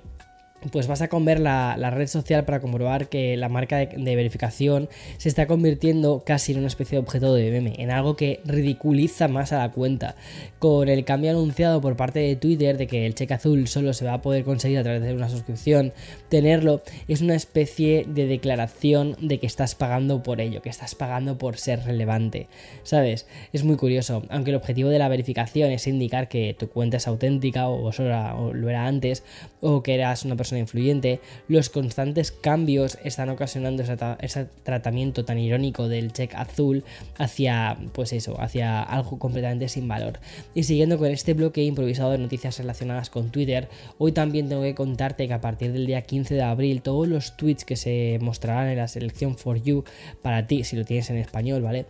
Pues 0.71 0.87
vas 0.87 1.01
a 1.01 1.07
comer 1.07 1.39
la, 1.39 1.75
red 1.91 2.07
social 2.07 2.45
para 2.45 2.59
comprobar 2.59 3.09
que 3.09 3.37
la 3.37 3.49
marca 3.49 3.77
de, 3.77 4.15
verificación 4.15 4.89
se 5.17 5.29
está 5.29 5.47
convirtiendo 5.47 6.23
casi 6.25 6.53
en 6.53 6.59
una 6.59 6.67
especie 6.67 6.97
de 6.97 7.03
objeto 7.03 7.33
de 7.33 7.51
meme, 7.51 7.75
en 7.77 7.91
algo 7.91 8.15
que 8.15 8.41
ridiculiza 8.45 9.27
más 9.27 9.51
a 9.53 9.59
la 9.59 9.71
cuenta. 9.71 10.15
Con 10.59 10.89
el 10.89 11.05
cambio 11.05 11.31
anunciado 11.31 11.81
por 11.81 11.95
parte 11.95 12.19
de 12.19 12.35
Twitter 12.35 12.77
de 12.77 12.87
que 12.87 13.05
el 13.05 13.15
cheque 13.15 13.33
azul 13.33 13.67
solo 13.67 13.93
se 13.93 14.05
va 14.05 14.13
a 14.13 14.21
poder 14.21 14.43
conseguir 14.43 14.79
a 14.79 14.83
través 14.83 15.01
de 15.03 15.13
una 15.13 15.29
suscripción, 15.29 15.93
tenerlo 16.29 16.81
es 17.07 17.21
una 17.21 17.35
especie 17.35 18.05
de 18.07 18.25
declaración 18.25 19.15
de 19.19 19.39
que 19.39 19.47
estás 19.47 19.75
pagando 19.75 20.23
por 20.23 20.41
ello, 20.41 20.61
que 20.61 20.69
estás 20.69 20.95
pagando 20.95 21.37
por 21.37 21.57
ser 21.57 21.83
relevante. 21.83 22.47
¿Sabes? 22.83 23.27
Es 23.53 23.63
muy 23.63 23.75
curioso, 23.75 24.23
aunque 24.29 24.51
el 24.51 24.57
objetivo 24.57 24.89
de 24.89 24.99
la 24.99 25.09
verificación 25.09 25.71
es 25.71 25.87
indicar 25.87 26.27
que 26.27 26.55
tu 26.57 26.69
cuenta 26.69 26.97
es 26.97 27.07
auténtica 27.07 27.67
o, 27.67 27.89
o 27.89 28.53
lo 28.53 28.69
era 28.69 28.87
antes, 28.87 29.23
o 29.61 29.83
que 29.83 29.95
eras 29.95 30.25
una 30.25 30.35
persona 30.35 30.54
influyente, 30.57 31.19
los 31.47 31.69
constantes 31.69 32.31
cambios 32.31 32.97
están 33.03 33.29
ocasionando 33.29 33.83
ese, 34.19 34.47
tratamiento 34.63 35.25
tan 35.25 35.39
irónico 35.39 35.87
del 35.87 36.13
check 36.13 36.33
azul 36.35 36.83
hacia, 37.17 37.77
pues 37.93 38.13
eso, 38.13 38.39
hacia 38.39 38.81
algo 38.81 39.19
completamente 39.19 39.69
sin 39.69 39.87
valor. 39.87 40.19
Y 40.53 40.63
siguiendo 40.63 40.97
con 40.97 41.07
este 41.07 41.33
bloque 41.33 41.63
improvisado 41.63 42.11
de 42.11 42.17
noticias 42.17 42.57
relacionadas 42.57 43.09
con 43.09 43.31
Twitter, 43.31 43.67
hoy 43.97 44.11
también 44.11 44.49
tengo 44.49 44.61
que 44.61 44.75
contarte 44.75 45.27
que 45.27 45.33
a 45.33 45.41
partir 45.41 45.71
del 45.71 45.85
día 45.85 46.01
15 46.01 46.35
de 46.35 46.43
abril 46.43 46.81
todos 46.81 47.07
los 47.07 47.37
tweets 47.37 47.65
que 47.65 47.75
se 47.75 48.19
mostrarán 48.21 48.67
en 48.67 48.77
la 48.77 48.87
selección 48.87 49.37
For 49.37 49.61
You 49.61 49.83
para 50.21 50.47
ti, 50.47 50.63
si 50.63 50.75
lo 50.75 50.85
tienes 50.85 51.09
en 51.09 51.17
español, 51.17 51.61
¿vale? 51.61 51.85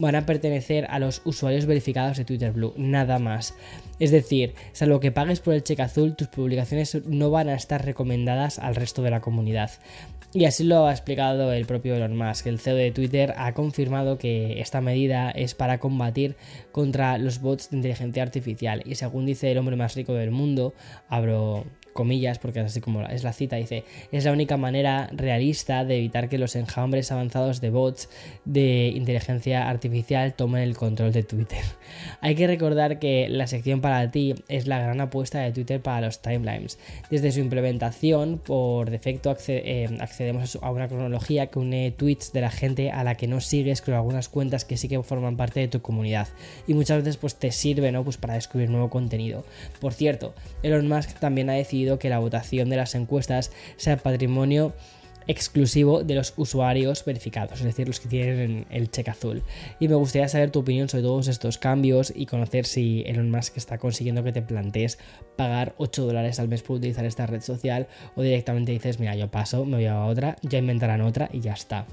Van 0.00 0.16
a 0.16 0.26
pertenecer 0.26 0.86
a 0.88 0.98
los 0.98 1.22
usuarios 1.24 1.66
verificados 1.66 2.16
de 2.16 2.24
Twitter 2.24 2.52
Blue, 2.52 2.74
nada 2.76 3.18
más. 3.18 3.54
Es 3.98 4.10
decir, 4.10 4.54
salvo 4.72 4.98
que 4.98 5.12
pagues 5.12 5.40
por 5.40 5.54
el 5.54 5.62
cheque 5.62 5.82
azul, 5.82 6.16
tus 6.16 6.28
publicaciones 6.28 6.96
no 7.06 7.30
van 7.30 7.48
a 7.48 7.54
estar 7.54 7.84
recomendadas 7.84 8.58
al 8.58 8.74
resto 8.74 9.02
de 9.02 9.10
la 9.10 9.20
comunidad. 9.20 9.70
Y 10.32 10.44
así 10.44 10.62
lo 10.62 10.86
ha 10.86 10.92
explicado 10.92 11.52
el 11.52 11.66
propio 11.66 11.96
Elon 11.96 12.16
Musk. 12.16 12.46
El 12.46 12.60
CEO 12.60 12.76
de 12.76 12.92
Twitter 12.92 13.34
ha 13.36 13.52
confirmado 13.52 14.16
que 14.16 14.60
esta 14.60 14.80
medida 14.80 15.30
es 15.30 15.54
para 15.54 15.80
combatir 15.80 16.36
contra 16.70 17.18
los 17.18 17.40
bots 17.40 17.70
de 17.70 17.78
inteligencia 17.78 18.22
artificial. 18.22 18.82
Y 18.86 18.94
según 18.94 19.26
dice 19.26 19.50
el 19.50 19.58
hombre 19.58 19.74
más 19.74 19.96
rico 19.96 20.14
del 20.14 20.30
mundo, 20.30 20.72
abro 21.08 21.66
comillas, 21.92 22.38
porque 22.38 22.60
es 22.60 22.66
así 22.66 22.80
como 22.80 23.02
es 23.02 23.24
la 23.24 23.32
cita, 23.32 23.56
dice, 23.56 23.84
es 24.12 24.24
la 24.24 24.32
única 24.32 24.56
manera 24.56 25.08
realista 25.12 25.84
de 25.84 25.98
evitar 25.98 26.28
que 26.28 26.38
los 26.38 26.56
enjambres 26.56 27.12
avanzados 27.12 27.60
de 27.60 27.70
bots 27.70 28.08
de 28.44 28.92
inteligencia 28.94 29.68
artificial 29.68 30.34
tomen 30.34 30.62
el 30.62 30.76
control 30.76 31.12
de 31.12 31.22
Twitter. 31.22 31.62
Hay 32.20 32.34
que 32.34 32.46
recordar 32.46 32.98
que 32.98 33.28
la 33.28 33.46
sección 33.46 33.80
para 33.80 34.10
ti 34.10 34.34
es 34.48 34.66
la 34.66 34.80
gran 34.80 35.00
apuesta 35.00 35.40
de 35.40 35.52
Twitter 35.52 35.80
para 35.80 36.06
los 36.06 36.22
timelines. 36.22 36.78
Desde 37.10 37.32
su 37.32 37.40
implementación, 37.40 38.38
por 38.38 38.90
defecto 38.90 39.36
eh, 39.48 39.88
accedemos 40.00 40.58
a 40.62 40.70
una 40.70 40.88
cronología 40.88 41.46
que 41.46 41.58
une 41.58 41.90
tweets 41.90 42.32
de 42.32 42.40
la 42.40 42.50
gente 42.50 42.90
a 42.90 43.04
la 43.04 43.14
que 43.14 43.26
no 43.26 43.40
sigues 43.40 43.82
con 43.82 43.94
algunas 43.94 44.28
cuentas 44.28 44.64
que 44.64 44.76
sí 44.76 44.88
que 44.88 45.02
forman 45.02 45.36
parte 45.36 45.60
de 45.60 45.68
tu 45.68 45.80
comunidad. 45.80 46.28
Y 46.66 46.74
muchas 46.74 46.98
veces 46.98 47.16
pues 47.16 47.36
te 47.36 47.52
sirve 47.52 47.92
¿no? 47.92 48.04
pues 48.04 48.16
para 48.16 48.34
descubrir 48.34 48.70
nuevo 48.70 48.90
contenido. 48.90 49.44
Por 49.80 49.92
cierto, 49.92 50.34
Elon 50.62 50.88
Musk 50.88 51.18
también 51.18 51.50
ha 51.50 51.54
decidido 51.54 51.79
que 51.98 52.08
la 52.08 52.18
votación 52.18 52.68
de 52.70 52.76
las 52.76 52.94
encuestas 52.94 53.52
sea 53.76 53.96
patrimonio 53.96 54.74
exclusivo 55.26 56.02
de 56.02 56.14
los 56.14 56.34
usuarios 56.36 57.04
verificados, 57.04 57.60
es 57.60 57.64
decir, 57.64 57.86
los 57.86 58.00
que 58.00 58.08
tienen 58.08 58.66
el 58.70 58.90
cheque 58.90 59.10
azul. 59.10 59.42
Y 59.78 59.88
me 59.88 59.94
gustaría 59.94 60.28
saber 60.28 60.50
tu 60.50 60.60
opinión 60.60 60.88
sobre 60.88 61.04
todos 61.04 61.28
estos 61.28 61.58
cambios 61.58 62.12
y 62.14 62.26
conocer 62.26 62.66
si 62.66 63.04
Elon 63.06 63.30
Musk 63.30 63.56
está 63.56 63.78
consiguiendo 63.78 64.24
que 64.24 64.32
te 64.32 64.42
plantees 64.42 64.98
pagar 65.36 65.74
8 65.78 66.04
dólares 66.04 66.40
al 66.40 66.48
mes 66.48 66.62
por 66.62 66.76
utilizar 66.76 67.04
esta 67.04 67.26
red 67.26 67.42
social 67.42 67.86
o 68.16 68.22
directamente 68.22 68.72
dices, 68.72 68.98
mira, 68.98 69.14
yo 69.14 69.30
paso, 69.30 69.64
me 69.64 69.76
voy 69.76 69.86
a 69.86 70.04
otra, 70.04 70.36
ya 70.42 70.58
inventarán 70.58 71.00
otra 71.00 71.28
y 71.32 71.40
ya 71.40 71.52
está. 71.52 71.86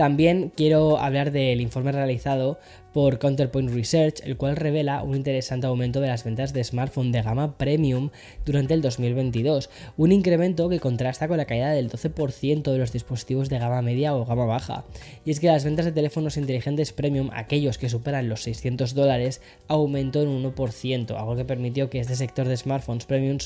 También 0.00 0.50
quiero 0.56 0.96
hablar 0.96 1.30
del 1.30 1.60
informe 1.60 1.92
realizado 1.92 2.58
por 2.92 3.18
Counterpoint 3.18 3.70
Research, 3.70 4.20
el 4.24 4.36
cual 4.36 4.56
revela 4.56 5.02
un 5.02 5.14
interesante 5.14 5.66
aumento 5.66 6.00
de 6.00 6.08
las 6.08 6.24
ventas 6.24 6.52
de 6.52 6.64
smartphone 6.64 7.12
de 7.12 7.22
gama 7.22 7.56
premium 7.56 8.10
durante 8.44 8.74
el 8.74 8.82
2022, 8.82 9.70
un 9.96 10.12
incremento 10.12 10.68
que 10.68 10.80
contrasta 10.80 11.28
con 11.28 11.36
la 11.36 11.44
caída 11.44 11.70
del 11.70 11.90
12% 11.90 12.72
de 12.72 12.78
los 12.78 12.92
dispositivos 12.92 13.48
de 13.48 13.58
gama 13.58 13.82
media 13.82 14.14
o 14.16 14.24
gama 14.24 14.44
baja. 14.44 14.84
Y 15.24 15.30
es 15.30 15.40
que 15.40 15.46
las 15.46 15.64
ventas 15.64 15.84
de 15.84 15.92
teléfonos 15.92 16.36
inteligentes 16.36 16.92
premium, 16.92 17.30
aquellos 17.32 17.78
que 17.78 17.88
superan 17.88 18.28
los 18.28 18.42
600 18.42 18.94
dólares, 18.94 19.40
aumentó 19.68 20.22
en 20.22 20.28
un 20.28 20.52
1%, 20.52 21.16
algo 21.16 21.36
que 21.36 21.44
permitió 21.44 21.90
que 21.90 22.00
este 22.00 22.16
sector 22.16 22.48
de 22.48 22.56
smartphones 22.56 23.06
premium 23.06 23.38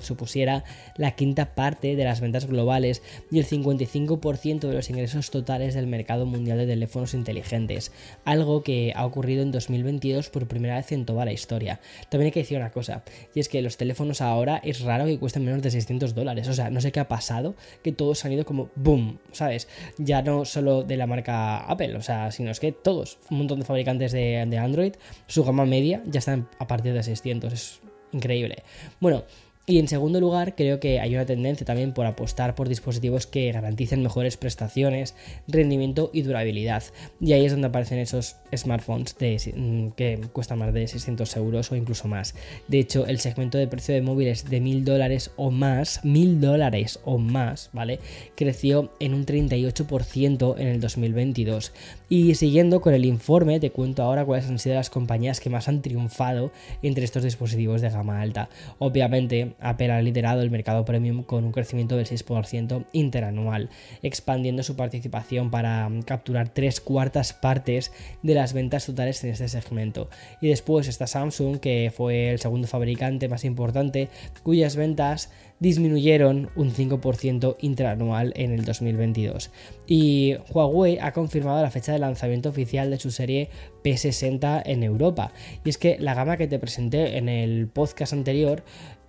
supusiera 0.00 0.64
la 0.96 1.12
quinta 1.12 1.54
parte 1.54 1.96
de 1.96 2.04
las 2.04 2.20
ventas 2.20 2.46
globales 2.46 3.02
y 3.30 3.38
el 3.40 3.46
55% 3.46 4.60
de 4.60 4.74
los 4.74 4.90
ingresos 4.90 5.30
totales 5.30 5.69
del 5.74 5.86
mercado 5.86 6.26
mundial 6.26 6.58
de 6.58 6.66
teléfonos 6.66 7.14
inteligentes, 7.14 7.92
algo 8.24 8.62
que 8.62 8.92
ha 8.94 9.06
ocurrido 9.06 9.42
en 9.42 9.50
2022 9.50 10.30
por 10.30 10.46
primera 10.48 10.76
vez 10.76 10.92
en 10.92 11.06
toda 11.06 11.24
la 11.24 11.32
historia. 11.32 11.80
También 12.08 12.26
hay 12.26 12.32
que 12.32 12.40
decir 12.40 12.58
una 12.58 12.70
cosa, 12.70 13.02
y 13.34 13.40
es 13.40 13.48
que 13.48 13.62
los 13.62 13.76
teléfonos 13.76 14.20
ahora 14.20 14.60
es 14.64 14.80
raro 14.80 15.06
que 15.06 15.18
cuesten 15.18 15.44
menos 15.44 15.62
de 15.62 15.70
600 15.70 16.14
dólares. 16.14 16.48
O 16.48 16.52
sea, 16.52 16.70
no 16.70 16.80
sé 16.80 16.92
qué 16.92 17.00
ha 17.00 17.08
pasado, 17.08 17.54
que 17.82 17.92
todos 17.92 18.24
han 18.24 18.32
ido 18.32 18.44
como 18.44 18.70
boom, 18.74 19.18
¿sabes? 19.32 19.68
Ya 19.98 20.22
no 20.22 20.44
solo 20.44 20.82
de 20.82 20.96
la 20.96 21.06
marca 21.06 21.58
Apple, 21.58 21.96
o 21.96 22.02
sea, 22.02 22.30
sino 22.30 22.50
es 22.50 22.60
que 22.60 22.72
todos, 22.72 23.18
un 23.30 23.38
montón 23.38 23.60
de 23.60 23.66
fabricantes 23.66 24.12
de, 24.12 24.44
de 24.46 24.58
Android, 24.58 24.94
su 25.26 25.44
gama 25.44 25.66
media 25.66 26.02
ya 26.06 26.18
están 26.18 26.48
a 26.58 26.66
partir 26.66 26.92
de 26.92 27.02
600. 27.02 27.52
Es 27.52 27.80
increíble. 28.12 28.62
Bueno, 29.00 29.24
y 29.66 29.78
en 29.78 29.86
segundo 29.86 30.20
lugar, 30.20 30.56
creo 30.56 30.80
que 30.80 30.98
hay 30.98 31.14
una 31.14 31.26
tendencia 31.26 31.64
también 31.64 31.92
por 31.92 32.04
apostar 32.04 32.56
por 32.56 32.68
dispositivos 32.68 33.26
que 33.28 33.52
garanticen 33.52 34.02
mejores 34.02 34.36
prestaciones, 34.36 35.14
rendimiento 35.46 36.10
y 36.12 36.22
durabilidad. 36.22 36.82
Y 37.20 37.34
ahí 37.34 37.44
es 37.44 37.52
donde 37.52 37.68
aparecen 37.68 37.98
esos 37.98 38.36
smartphones 38.56 39.14
mm, 39.54 39.90
que 39.90 40.20
cuestan 40.32 40.58
más 40.58 40.74
de 40.74 40.88
600 40.88 41.36
euros 41.36 41.70
o 41.70 41.76
incluso 41.76 42.08
más. 42.08 42.34
De 42.66 42.80
hecho, 42.80 43.06
el 43.06 43.20
segmento 43.20 43.58
de 43.58 43.68
precio 43.68 43.94
de 43.94 44.02
móviles 44.02 44.50
de 44.50 44.60
1000 44.60 44.84
dólares 44.84 45.30
o 45.36 45.52
más, 45.52 46.04
1000 46.04 46.40
dólares 46.40 46.98
o 47.04 47.18
más, 47.18 47.70
¿vale? 47.72 48.00
Creció 48.34 48.90
en 48.98 49.14
un 49.14 49.24
38% 49.24 50.58
en 50.58 50.66
el 50.66 50.80
2022. 50.80 51.72
Y 52.08 52.34
siguiendo 52.34 52.80
con 52.80 52.92
el 52.92 53.04
informe, 53.04 53.60
te 53.60 53.70
cuento 53.70 54.02
ahora 54.02 54.24
cuáles 54.24 54.48
han 54.48 54.58
sido 54.58 54.74
las 54.74 54.90
compañías 54.90 55.38
que 55.38 55.48
más 55.48 55.68
han 55.68 55.80
triunfado 55.80 56.50
entre 56.82 57.04
estos 57.04 57.22
dispositivos 57.22 57.82
de 57.82 57.90
gama 57.90 58.20
alta. 58.20 58.48
Obviamente, 58.78 59.54
Apple 59.60 59.92
ha 59.92 60.02
liderado 60.02 60.42
el 60.42 60.50
mercado 60.50 60.84
premium 60.84 61.22
con 61.22 61.44
un 61.44 61.52
crecimiento 61.52 61.96
del 61.96 62.06
6% 62.06 62.84
interanual, 62.92 63.70
expandiendo 64.02 64.62
su 64.62 64.76
participación 64.76 65.50
para 65.50 65.88
capturar 66.04 66.48
tres 66.48 66.80
cuartas 66.80 67.32
partes 67.32 67.92
de 68.22 68.34
las 68.34 68.52
ventas 68.52 68.86
totales 68.86 69.22
en 69.24 69.30
este 69.30 69.48
segmento. 69.48 70.08
Y 70.40 70.48
después 70.48 70.88
está 70.88 71.06
Samsung, 71.06 71.58
que 71.58 71.92
fue 71.94 72.30
el 72.30 72.38
segundo 72.38 72.68
fabricante 72.68 73.28
más 73.28 73.44
importante, 73.44 74.08
cuyas 74.42 74.76
ventas 74.76 75.30
disminuyeron 75.60 76.50
un 76.56 76.72
5% 76.72 77.56
interanual 77.60 78.32
en 78.34 78.52
el 78.52 78.64
2022. 78.64 79.50
Y 79.86 80.36
Huawei 80.52 80.98
ha 81.00 81.12
confirmado 81.12 81.62
la 81.62 81.70
fecha 81.70 81.92
de 81.92 81.98
lanzamiento 81.98 82.48
oficial 82.48 82.90
de 82.90 82.98
su 82.98 83.10
serie 83.10 83.50
P60 83.84 84.62
en 84.64 84.82
Europa. 84.82 85.32
Y 85.64 85.70
es 85.70 85.78
que 85.78 85.98
la 86.00 86.14
gama 86.14 86.36
que 86.36 86.48
te 86.48 86.58
presenté 86.58 87.18
en 87.18 87.28
el 87.28 87.68
podcast 87.68 88.12
anterior 88.12 88.62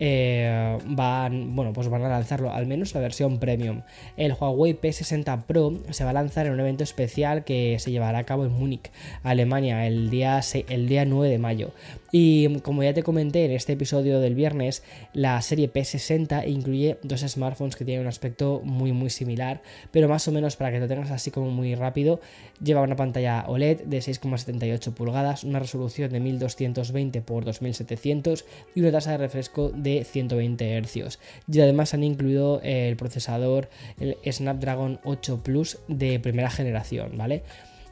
eh, 0.04 0.80
van, 0.88 1.56
bueno, 1.56 1.74
pues 1.74 1.88
van 1.88 2.04
a 2.04 2.10
lanzarlo, 2.10 2.52
al 2.52 2.66
menos 2.66 2.94
la 2.96 3.02
versión 3.02 3.40
premium. 3.40 3.84
El 4.18 4.34
Huawei 4.34 4.74
P60 4.74 5.46
Pro 5.46 5.78
se 5.92 6.04
va 6.04 6.10
a 6.10 6.14
lanzar 6.14 6.48
en 6.48 6.54
un 6.54 6.60
evento 6.60 6.84
especial 6.84 7.44
que 7.44 7.78
se 7.80 7.92
llevará 7.92 8.18
a 8.18 8.24
cabo 8.24 8.44
en 8.46 8.52
Múnich, 8.52 8.92
Alemania, 9.22 9.86
el 9.86 10.10
día, 10.10 10.42
el 10.70 10.88
día 10.88 11.06
9 11.06 11.30
de 11.30 11.38
mayo. 11.38 11.72
Y 12.12 12.60
como 12.62 12.84
ya 12.84 12.94
te 12.94 13.04
comenté 13.04 13.46
en 13.46 13.52
este 13.52 13.74
episodio 13.74 14.20
del 14.20 14.34
viernes, 14.34 14.84
la 15.14 15.40
serie 15.42 15.72
P60 15.72 16.41
incluye 16.46 16.98
dos 17.04 17.22
smartphones 17.22 17.76
que 17.76 17.86
tienen 17.86 18.02
un 18.02 18.08
aspecto 18.08 18.62
muy 18.64 18.92
muy 18.92 19.10
similar, 19.10 19.62
pero 19.92 20.08
más 20.08 20.28
o 20.28 20.32
menos 20.32 20.56
para 20.56 20.72
que 20.72 20.80
lo 20.80 20.88
tengas 20.88 21.12
así 21.12 21.32
como 21.32 21.50
muy 21.50 21.76
rápido, 21.76 22.20
lleva 22.64 22.82
una 22.82 22.96
pantalla 22.96 23.46
OLED 23.48 23.84
de 23.84 24.00
6,78 24.00 24.94
pulgadas, 24.94 25.44
una 25.44 25.60
resolución 25.60 26.12
de 26.12 26.20
1220 26.20 27.20
x 27.20 27.46
2700 27.46 28.46
y 28.76 28.82
una 28.82 28.92
tasa 28.92 29.12
de 29.12 29.18
refresco 29.18 29.70
de 29.70 30.04
120 30.04 30.82
Hz. 30.82 31.20
Y 31.52 31.60
además 31.60 31.94
han 31.94 32.04
incluido 32.04 32.62
el 32.64 32.96
procesador 32.96 33.70
el 34.00 34.18
Snapdragon 34.32 35.00
8 35.04 35.44
Plus 35.44 35.80
de 35.88 36.20
primera 36.20 36.50
generación, 36.50 37.18
¿vale? 37.18 37.44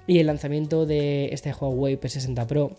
Y 0.08 0.20
el 0.20 0.27
lanzamiento 0.27 0.86
de 0.86 1.29
este 1.34 1.53
Huawei 1.53 2.00
P60 2.00 2.46
Pro 2.48 2.77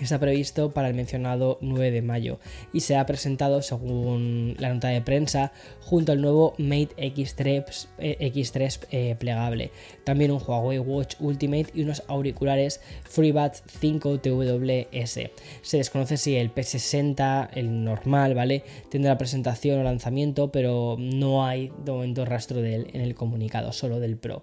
está 0.00 0.18
previsto 0.18 0.70
para 0.70 0.88
el 0.88 0.94
mencionado 0.94 1.58
9 1.60 1.90
de 1.90 2.02
mayo 2.02 2.38
y 2.72 2.80
se 2.80 2.96
ha 2.96 3.04
presentado 3.04 3.60
según 3.60 4.56
la 4.58 4.72
nota 4.72 4.88
de 4.88 5.02
prensa 5.02 5.52
junto 5.80 6.12
al 6.12 6.20
nuevo 6.22 6.54
Mate 6.58 6.94
X3, 6.96 7.88
X3 7.98 8.86
eh, 8.90 9.16
plegable, 9.18 9.70
también 10.04 10.30
un 10.30 10.40
Huawei 10.44 10.78
Watch 10.78 11.16
Ultimate 11.20 11.66
y 11.74 11.82
unos 11.82 12.04
auriculares 12.08 12.80
FreeBuds 13.04 13.64
5 13.80 14.20
TWS. 14.20 15.18
Se 15.60 15.76
desconoce 15.76 16.16
si 16.16 16.36
el 16.36 16.54
P60, 16.54 17.50
el 17.52 17.84
normal, 17.84 18.34
¿vale? 18.34 18.64
Tendrá 18.88 19.18
presentación 19.18 19.80
o 19.80 19.82
lanzamiento, 19.82 20.50
pero 20.50 20.96
no 20.98 21.44
hay 21.44 21.70
de 21.84 21.92
momento 21.92 22.24
rastro 22.24 22.62
de 22.62 22.76
él 22.76 22.86
en 22.94 23.02
el 23.02 23.14
comunicado, 23.14 23.72
solo 23.72 24.00
del 24.00 24.16
Pro. 24.16 24.42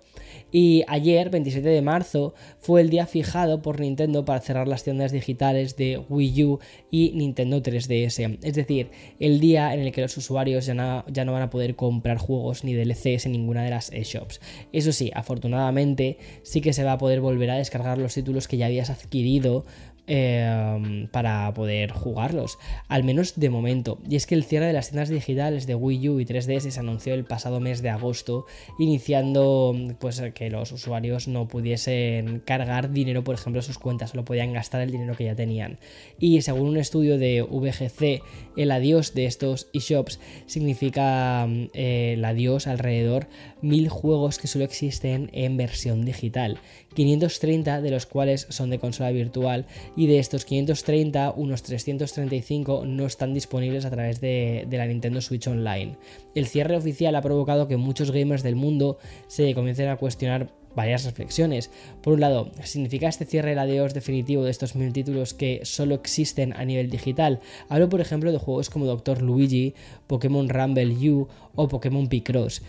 Y 0.52 0.84
ayer, 0.88 1.30
27 1.30 1.68
de 1.68 1.82
marzo, 1.82 2.36
fue 2.60 2.82
el 2.82 2.90
día 2.90 3.08
fijado 3.08 3.62
por 3.62 3.80
Nintendo 3.80 4.26
para 4.26 4.42
cerrar 4.42 4.68
las 4.68 4.84
tiendas 4.84 5.12
digitales 5.12 5.39
de 5.40 6.04
Wii 6.10 6.44
U 6.44 6.60
y 6.92 7.14
Nintendo 7.16 7.64
3DS. 7.64 8.40
Es 8.44 8.54
decir, 8.54 8.92
el 9.20 9.40
día 9.40 9.74
en 9.74 9.80
el 9.80 9.92
que 9.94 10.02
los 10.02 10.18
usuarios 10.18 10.66
ya 10.66 10.74
no, 10.74 11.06
ya 11.08 11.24
no 11.24 11.32
van 11.32 11.44
a 11.44 11.50
poder 11.50 11.76
comprar 11.76 12.18
juegos 12.18 12.66
ni 12.66 12.74
DLCs 12.74 13.26
en 13.26 13.32
ninguna 13.32 13.64
de 13.64 13.70
las 13.70 13.92
eShops. 13.94 14.42
Eso 14.74 14.92
sí, 14.92 15.12
afortunadamente 15.14 16.18
sí 16.44 16.60
que 16.60 16.74
se 16.74 16.84
va 16.84 16.94
a 16.94 16.98
poder 16.98 17.22
volver 17.22 17.52
a 17.52 17.56
descargar 17.56 17.98
los 17.98 18.14
títulos 18.14 18.48
que 18.50 18.58
ya 18.58 18.66
habías 18.66 18.90
adquirido 18.90 19.66
Em, 20.12 21.08
para 21.10 21.54
poder 21.54 21.92
jugarlos, 21.92 22.58
al 22.88 23.04
menos 23.04 23.40
de 23.40 23.52
momento. 23.52 24.00
Y 24.10 24.16
es 24.16 24.26
que 24.26 24.34
el 24.34 24.44
cierre 24.44 24.66
de 24.66 24.74
las 24.74 24.90
tiendas 24.90 25.10
digitales 25.10 25.68
de 25.68 25.76
Wii 25.76 26.10
U 26.10 26.20
y 26.20 26.26
3DS 26.26 26.72
se 26.72 26.80
anunció 26.80 27.14
el 27.14 27.26
pasado 27.26 27.60
mes 27.60 27.84
de 27.84 27.92
agosto, 27.92 28.48
iniciando 28.80 29.76
pues 30.00 30.20
que 30.34 30.50
los 30.50 30.72
usuarios 30.72 31.28
no 31.28 31.48
pudiesen 31.48 32.40
cargar 32.40 32.92
dinero, 32.92 33.24
por 33.24 33.36
ejemplo, 33.36 33.62
sus 33.62 33.78
cuentas, 33.78 34.10
solo 34.10 34.26
podían 34.26 34.52
gastar 34.52 34.82
el 34.82 34.90
dinero 34.90 35.16
que 35.16 35.26
ya 35.26 35.36
tenían. 35.36 35.78
Y 36.18 36.42
según 36.42 36.70
un 36.70 36.78
estudio 36.78 37.20
de 37.20 37.44
VGC, 37.44 38.24
el 38.58 38.72
adiós 38.72 39.14
de 39.14 39.28
estos 39.28 39.68
eShops 39.74 40.20
significa 40.48 41.48
eh, 41.76 42.14
el 42.18 42.26
adiós 42.26 42.66
alrededor 42.66 43.28
mil 43.62 43.90
juegos 43.90 44.40
que 44.40 44.48
solo 44.48 44.66
existen 44.66 45.30
en 45.34 45.56
versión 45.56 46.04
digital, 46.04 46.58
530 46.94 47.82
de 47.82 47.92
los 47.92 48.06
cuales 48.06 48.48
son 48.50 48.70
de 48.70 48.80
consola 48.80 49.12
virtual 49.12 49.66
y 49.96 50.08
de 50.08 50.20
estos 50.20 50.46
530 50.46 51.34
unos 51.36 51.64
335 51.64 52.84
no 52.86 53.06
están 53.06 53.34
disponibles 53.34 53.86
a 53.86 53.92
través 53.92 54.22
de, 54.22 54.68
la 54.70 54.86
Nintendo 54.86 55.22
Switch 55.22 55.48
Online. 55.48 55.98
El 56.36 56.48
cierre 56.48 56.78
oficial 56.78 57.16
ha 57.16 57.22
provocado 57.22 57.68
que 57.68 57.78
muchos 57.78 58.12
gamers 58.12 58.44
del 58.44 58.56
mundo 58.56 58.98
se 59.28 59.54
comiencen 59.54 59.90
a 59.90 59.98
cuestionar 59.98 60.52
varias 60.76 61.04
reflexiones. 61.04 61.72
Por 62.02 62.14
un 62.14 62.22
lado, 62.22 62.52
¿significa 62.64 63.10
este 63.10 63.26
cierre 63.26 63.54
el 63.54 63.60
adiós 63.60 63.94
definitivo 63.94 64.44
de 64.44 64.52
estos 64.52 64.76
mil 64.76 64.94
títulos 64.94 65.34
que 65.34 65.62
solo 65.64 65.96
existen 65.96 66.54
a 66.54 66.64
nivel 66.64 66.90
digital? 66.90 67.42
Hablo, 67.68 67.90
por 67.90 68.02
ejemplo, 68.02 68.32
de 68.32 68.38
juegos 68.38 68.70
como 68.70 68.86
Doctor 68.86 69.22
Luigi, 69.22 69.74
Pokémon 70.08 70.48
Rumble 70.48 71.10
U 71.10 71.28
o 71.56 71.68
Pokémon 71.68 72.08
Picross. 72.08 72.62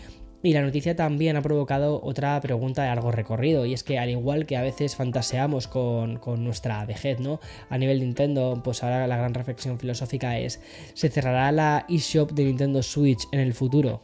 Y 0.43 0.53
la 0.53 0.61
noticia 0.61 0.95
también 0.95 1.37
ha 1.37 1.41
provocado 1.41 2.01
otra 2.03 2.39
pregunta 2.41 2.81
de 2.81 2.87
largo 2.89 3.11
recorrido, 3.11 3.65
y 3.65 3.73
es 3.73 3.83
que 3.83 3.99
al 3.99 4.09
igual 4.09 4.45
que 4.45 4.57
a 4.57 4.61
veces 4.61 4.95
fantaseamos 4.95 5.67
con, 5.67 6.17
con, 6.17 6.43
nuestra 6.43 6.83
vejez, 6.85 7.19
¿no? 7.19 7.39
A 7.69 7.77
nivel 7.77 7.99
Nintendo, 7.99 8.59
pues 8.63 8.83
ahora 8.83 9.05
la 9.05 9.17
gran 9.17 9.35
reflexión 9.35 9.77
filosófica 9.77 10.39
es, 10.39 10.59
¿se 10.95 11.09
cerrará 11.09 11.51
la 11.51 11.85
eShop 11.87 12.31
de 12.31 12.45
Nintendo 12.45 12.81
Switch 12.81 13.27
en 13.31 13.39
el 13.39 13.53
futuro? 13.53 14.01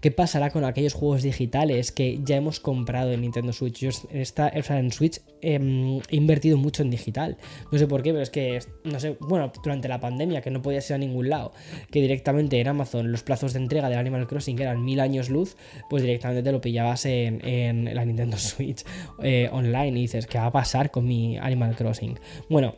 ¿Qué 0.00 0.10
pasará 0.10 0.50
con 0.50 0.64
aquellos 0.64 0.94
juegos 0.94 1.22
digitales 1.22 1.92
que 1.92 2.20
ya 2.24 2.36
hemos 2.36 2.60
comprado 2.60 3.12
en 3.12 3.22
Nintendo 3.22 3.52
Switch? 3.52 3.80
Yo 3.80 3.90
en, 4.10 4.20
esta, 4.20 4.48
en 4.48 4.92
Switch 4.92 5.20
eh, 5.42 6.00
he 6.08 6.16
invertido 6.16 6.56
mucho 6.56 6.82
en 6.82 6.90
digital. 6.90 7.36
No 7.70 7.78
sé 7.78 7.86
por 7.86 8.02
qué, 8.02 8.10
pero 8.10 8.22
es 8.22 8.30
que, 8.30 8.58
no 8.84 9.00
sé, 9.00 9.16
bueno, 9.20 9.52
durante 9.62 9.88
la 9.88 10.00
pandemia, 10.00 10.40
que 10.40 10.50
no 10.50 10.62
podía 10.62 10.78
ir 10.78 10.94
a 10.94 10.98
ningún 10.98 11.28
lado, 11.28 11.52
que 11.90 12.00
directamente 12.00 12.60
en 12.60 12.68
Amazon 12.68 13.12
los 13.12 13.22
plazos 13.22 13.52
de 13.52 13.60
entrega 13.60 13.88
de 13.88 13.96
Animal 13.96 14.26
Crossing 14.26 14.58
eran 14.60 14.84
mil 14.84 15.00
años 15.00 15.30
luz, 15.30 15.56
pues 15.88 16.02
directamente 16.02 16.42
te 16.42 16.52
lo 16.52 16.60
pillabas 16.60 17.04
en, 17.06 17.46
en 17.46 17.94
la 17.94 18.04
Nintendo 18.04 18.36
Switch 18.38 18.84
eh, 19.22 19.48
online 19.52 19.98
y 19.98 20.02
dices, 20.02 20.26
¿qué 20.26 20.38
va 20.38 20.46
a 20.46 20.52
pasar 20.52 20.90
con 20.90 21.06
mi 21.06 21.38
Animal 21.38 21.76
Crossing? 21.76 22.18
Bueno, 22.48 22.74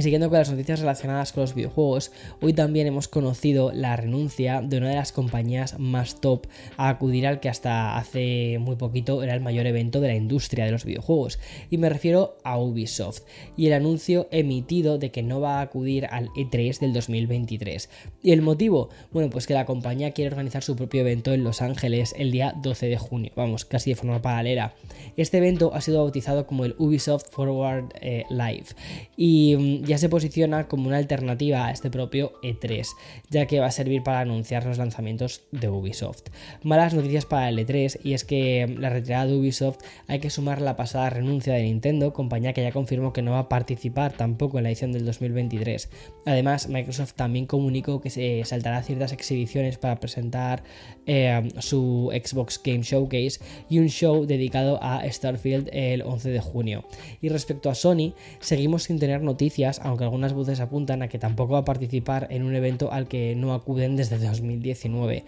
Siguiendo 0.00 0.30
con 0.30 0.38
las 0.38 0.50
noticias 0.50 0.80
relacionadas 0.80 1.32
con 1.32 1.42
los 1.42 1.54
videojuegos, 1.54 2.12
hoy 2.40 2.54
también 2.54 2.86
hemos 2.86 3.08
conocido 3.08 3.72
la 3.72 3.94
renuncia 3.94 4.62
de 4.62 4.78
una 4.78 4.88
de 4.88 4.94
las 4.94 5.12
compañías 5.12 5.78
más 5.78 6.18
top 6.18 6.46
a 6.78 6.88
acudir 6.88 7.26
al 7.26 7.40
que 7.40 7.50
hasta 7.50 7.98
hace 7.98 8.56
muy 8.58 8.76
poquito 8.76 9.22
era 9.22 9.34
el 9.34 9.42
mayor 9.42 9.66
evento 9.66 10.00
de 10.00 10.08
la 10.08 10.14
industria 10.14 10.64
de 10.64 10.70
los 10.70 10.86
videojuegos, 10.86 11.38
y 11.68 11.76
me 11.76 11.90
refiero 11.90 12.38
a 12.42 12.58
Ubisoft, 12.58 13.24
y 13.54 13.66
el 13.66 13.74
anuncio 13.74 14.28
emitido 14.30 14.96
de 14.96 15.10
que 15.10 15.22
no 15.22 15.42
va 15.42 15.58
a 15.58 15.60
acudir 15.60 16.06
al 16.06 16.30
E3 16.30 16.78
del 16.78 16.94
2023. 16.94 17.90
¿Y 18.22 18.32
el 18.32 18.40
motivo? 18.40 18.88
Bueno, 19.12 19.28
pues 19.28 19.46
que 19.46 19.52
la 19.52 19.66
compañía 19.66 20.12
quiere 20.12 20.30
organizar 20.30 20.62
su 20.62 20.74
propio 20.74 21.02
evento 21.02 21.34
en 21.34 21.44
Los 21.44 21.60
Ángeles 21.60 22.14
el 22.16 22.30
día 22.30 22.54
12 22.62 22.86
de 22.86 22.96
junio, 22.96 23.32
vamos, 23.36 23.66
casi 23.66 23.90
de 23.90 23.96
forma 23.96 24.22
paralela. 24.22 24.74
Este 25.18 25.36
evento 25.36 25.74
ha 25.74 25.82
sido 25.82 26.02
bautizado 26.02 26.46
como 26.46 26.64
el 26.64 26.76
Ubisoft 26.78 27.28
Forward 27.30 27.92
eh, 28.00 28.24
Live, 28.30 28.68
y 29.18 29.54
mm, 29.54 29.81
ya 29.82 29.98
se 29.98 30.08
posiciona 30.08 30.68
como 30.68 30.88
una 30.88 30.96
alternativa 30.96 31.66
a 31.66 31.70
este 31.70 31.90
propio 31.90 32.32
E3, 32.42 32.86
ya 33.30 33.46
que 33.46 33.60
va 33.60 33.66
a 33.66 33.70
servir 33.70 34.02
para 34.02 34.20
anunciar 34.20 34.64
los 34.64 34.78
lanzamientos 34.78 35.42
de 35.50 35.68
Ubisoft. 35.68 36.28
Malas 36.62 36.94
noticias 36.94 37.26
para 37.26 37.48
el 37.48 37.58
E3 37.58 38.00
y 38.02 38.14
es 38.14 38.24
que 38.24 38.74
la 38.78 38.90
retirada 38.90 39.26
de 39.26 39.36
Ubisoft 39.36 39.78
hay 40.06 40.20
que 40.20 40.30
sumar 40.30 40.60
la 40.60 40.76
pasada 40.76 41.10
renuncia 41.10 41.54
de 41.54 41.62
Nintendo, 41.62 42.12
compañía 42.12 42.52
que 42.52 42.62
ya 42.62 42.72
confirmó 42.72 43.12
que 43.12 43.22
no 43.22 43.32
va 43.32 43.40
a 43.40 43.48
participar 43.48 44.12
tampoco 44.12 44.58
en 44.58 44.64
la 44.64 44.70
edición 44.70 44.92
del 44.92 45.04
2023. 45.04 45.90
Además, 46.26 46.68
Microsoft 46.68 47.14
también 47.14 47.46
comunicó 47.46 48.00
que 48.00 48.10
se 48.10 48.44
saltará 48.44 48.82
ciertas 48.82 49.12
exhibiciones 49.12 49.78
para 49.78 49.98
presentar 49.98 50.62
eh, 51.06 51.48
su 51.58 52.10
Xbox 52.12 52.60
Game 52.62 52.82
Showcase 52.82 53.40
y 53.68 53.78
un 53.78 53.88
show 53.88 54.26
dedicado 54.26 54.78
a 54.82 55.02
Starfield 55.10 55.68
el 55.72 56.02
11 56.02 56.30
de 56.30 56.40
junio. 56.40 56.84
Y 57.20 57.28
respecto 57.28 57.70
a 57.70 57.74
Sony, 57.74 58.14
seguimos 58.40 58.84
sin 58.84 58.98
tener 58.98 59.22
noticias 59.22 59.71
aunque 59.80 60.04
algunas 60.04 60.32
voces 60.32 60.60
apuntan 60.60 61.02
a 61.02 61.08
que 61.08 61.18
tampoco 61.18 61.54
va 61.54 61.60
a 61.60 61.64
participar 61.64 62.26
en 62.30 62.42
un 62.42 62.54
evento 62.54 62.92
al 62.92 63.08
que 63.08 63.34
no 63.36 63.54
acuden 63.54 63.96
desde 63.96 64.18
2019. 64.18 65.24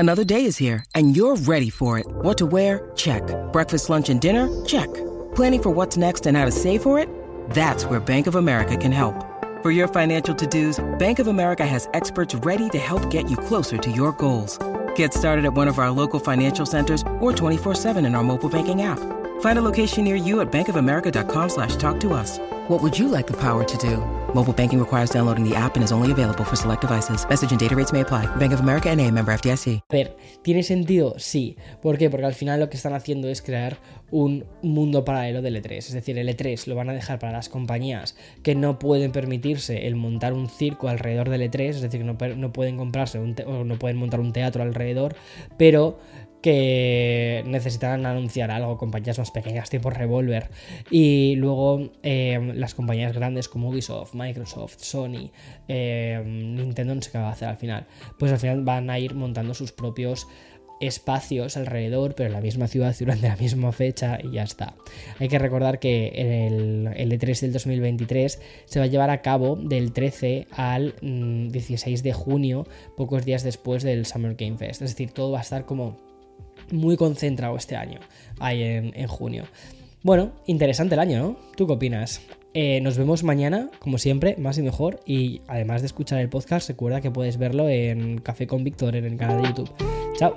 Another 0.00 0.24
day 0.24 0.44
is 0.44 0.56
here 0.56 0.84
and 0.94 1.16
you're 1.16 1.34
ready 1.34 1.70
for 1.70 1.98
it. 1.98 2.06
What 2.22 2.38
to 2.38 2.46
wear? 2.46 2.90
Check. 2.94 3.22
Breakfast, 3.52 3.90
lunch 3.90 4.08
and 4.08 4.20
dinner? 4.20 4.48
Check. 4.64 4.88
Planning 5.34 5.62
for 5.62 5.70
what's 5.70 5.96
next 5.96 6.26
and 6.26 6.36
how 6.36 6.44
to 6.44 6.52
save 6.52 6.82
for 6.82 7.00
it? 7.00 7.08
That's 7.50 7.84
where 7.84 7.98
Bank 7.98 8.28
of 8.28 8.36
America 8.36 8.76
can 8.76 8.92
help. 8.92 9.24
For 9.60 9.72
your 9.72 9.88
financial 9.88 10.36
to-dos, 10.36 10.78
Bank 11.00 11.18
of 11.18 11.26
America 11.26 11.66
has 11.66 11.88
experts 11.94 12.32
ready 12.46 12.68
to 12.68 12.78
help 12.78 13.10
get 13.10 13.28
you 13.28 13.36
closer 13.36 13.76
to 13.76 13.90
your 13.90 14.12
goals. 14.12 14.56
Get 14.94 15.12
started 15.12 15.44
at 15.44 15.52
one 15.52 15.66
of 15.66 15.80
our 15.80 15.90
local 15.90 16.20
financial 16.20 16.64
centers 16.64 17.02
or 17.18 17.32
24-7 17.32 18.06
in 18.06 18.14
our 18.14 18.22
mobile 18.22 18.48
banking 18.48 18.82
app. 18.82 19.00
Find 19.40 19.58
a 19.58 19.62
location 19.62 20.04
near 20.04 20.14
you 20.16 20.40
at 20.40 20.52
bankofamerica.com 20.52 21.48
slash 21.48 21.74
talk 21.74 21.98
to 22.00 22.12
us. 22.12 22.38
What 22.68 22.82
would 22.82 22.98
you 22.98 23.08
like 23.08 23.26
the 23.26 23.36
power 23.36 23.64
to 23.64 23.78
do? 23.78 23.96
Mobile 24.34 24.52
banking 24.52 24.78
requires 24.78 25.08
downloading 25.08 25.42
the 25.42 25.56
app 25.56 25.76
and 25.76 25.82
is 25.82 25.90
only 25.90 26.12
available 26.12 26.44
for 26.44 26.54
select 26.54 26.82
devices. 26.82 27.26
Message 27.26 27.50
and 27.50 27.58
data 27.58 27.74
rates 27.74 27.94
may 27.94 28.00
apply. 28.00 28.26
Bank 28.36 28.52
of 28.52 28.60
America 28.60 28.94
NA, 28.94 29.10
member 29.10 29.32
FDIC. 29.32 29.80
A 29.88 29.96
ver, 29.96 30.18
¿tiene 30.42 30.62
sentido? 30.62 31.14
Sí. 31.16 31.56
¿Por 31.80 31.96
qué? 31.96 32.10
Porque 32.10 32.26
al 32.26 32.34
final 32.34 32.60
lo 32.60 32.68
que 32.68 32.76
están 32.76 32.92
haciendo 32.92 33.28
es 33.28 33.40
crear 33.40 33.78
un 34.10 34.44
mundo 34.62 35.02
paralelo 35.02 35.40
del 35.40 35.56
E3. 35.56 35.78
Es 35.78 35.92
decir, 35.94 36.18
el 36.18 36.28
E3 36.28 36.66
lo 36.66 36.74
van 36.74 36.90
a 36.90 36.92
dejar 36.92 37.18
para 37.18 37.32
las 37.32 37.48
compañías 37.48 38.16
que 38.42 38.54
no 38.54 38.78
pueden 38.78 39.12
permitirse 39.12 39.86
el 39.86 39.96
montar 39.96 40.34
un 40.34 40.50
circo 40.50 40.90
alrededor 40.90 41.30
del 41.30 41.50
E3, 41.50 41.70
es 41.70 41.80
decir, 41.80 42.00
que 42.02 42.06
no, 42.06 42.18
no 42.36 42.52
pueden 42.52 42.76
comprarse 42.76 43.18
un 43.18 43.34
o 43.46 43.64
no 43.64 43.78
pueden 43.78 43.96
montar 43.96 44.20
un 44.20 44.34
teatro 44.34 44.62
alrededor, 44.62 45.16
pero 45.56 45.98
que 46.40 47.42
necesitan 47.46 48.06
anunciar 48.06 48.50
algo, 48.50 48.78
compañías 48.78 49.18
más 49.18 49.30
pequeñas 49.30 49.70
tipo 49.70 49.90
Revolver 49.90 50.48
y 50.90 51.34
luego 51.36 51.90
eh, 52.02 52.52
las 52.54 52.74
compañías 52.74 53.12
grandes 53.12 53.48
como 53.48 53.70
Ubisoft, 53.70 54.14
Microsoft, 54.14 54.76
Sony, 54.78 55.30
eh, 55.66 56.22
Nintendo 56.24 56.94
no 56.94 57.02
sé 57.02 57.10
qué 57.10 57.18
va 57.18 57.28
a 57.28 57.32
hacer 57.32 57.48
al 57.48 57.56
final, 57.56 57.86
pues 58.18 58.32
al 58.32 58.38
final 58.38 58.62
van 58.62 58.90
a 58.90 58.98
ir 58.98 59.14
montando 59.14 59.54
sus 59.54 59.72
propios 59.72 60.28
espacios 60.80 61.56
alrededor, 61.56 62.14
pero 62.14 62.28
en 62.28 62.34
la 62.34 62.40
misma 62.40 62.68
ciudad 62.68 62.94
durante 62.98 63.28
la 63.28 63.36
misma 63.36 63.72
fecha 63.72 64.18
y 64.22 64.32
ya 64.32 64.44
está. 64.44 64.74
Hay 65.18 65.28
que 65.28 65.38
recordar 65.38 65.78
que 65.78 66.08
el, 66.14 66.88
el 66.94 67.12
E3 67.12 67.40
del 67.40 67.52
2023 67.52 68.40
se 68.64 68.78
va 68.78 68.84
a 68.84 68.88
llevar 68.88 69.10
a 69.10 69.20
cabo 69.22 69.56
del 69.56 69.92
13 69.92 70.46
al 70.52 70.94
16 71.00 72.00
mm, 72.00 72.04
de 72.04 72.12
junio, 72.12 72.66
pocos 72.96 73.24
días 73.24 73.42
después 73.42 73.82
del 73.82 74.06
Summer 74.06 74.34
Game 74.36 74.56
Fest. 74.56 74.82
Es 74.82 74.90
decir, 74.90 75.10
todo 75.10 75.32
va 75.32 75.38
a 75.38 75.42
estar 75.42 75.64
como 75.64 76.07
muy 76.70 76.96
concentrado 76.96 77.56
este 77.56 77.76
año, 77.76 78.00
ahí 78.38 78.62
en, 78.62 79.06
junio. 79.06 79.44
Bueno, 80.02 80.32
interesante 80.46 80.94
el 80.94 81.00
año, 81.00 81.18
¿no? 81.18 81.36
¿Tú 81.56 81.66
qué 81.66 81.72
opinas? 81.72 82.20
Eh, 82.54 82.80
nos 82.80 82.96
vemos 82.96 83.24
mañana, 83.24 83.70
como 83.78 83.98
siempre, 83.98 84.36
más 84.38 84.58
y 84.58 84.62
mejor. 84.62 85.00
Y 85.06 85.42
además 85.46 85.82
de 85.82 85.86
escuchar 85.86 86.20
el 86.20 86.28
podcast, 86.28 86.68
recuerda 86.68 87.00
que 87.00 87.10
puedes 87.10 87.36
verlo 87.36 87.68
en 87.68 88.18
Café 88.18 88.46
con 88.46 88.64
Víctor 88.64 88.96
en 88.96 89.04
el 89.04 89.16
canal 89.16 89.42
de 89.42 89.48
YouTube. 89.48 89.70
Chao. 90.18 90.34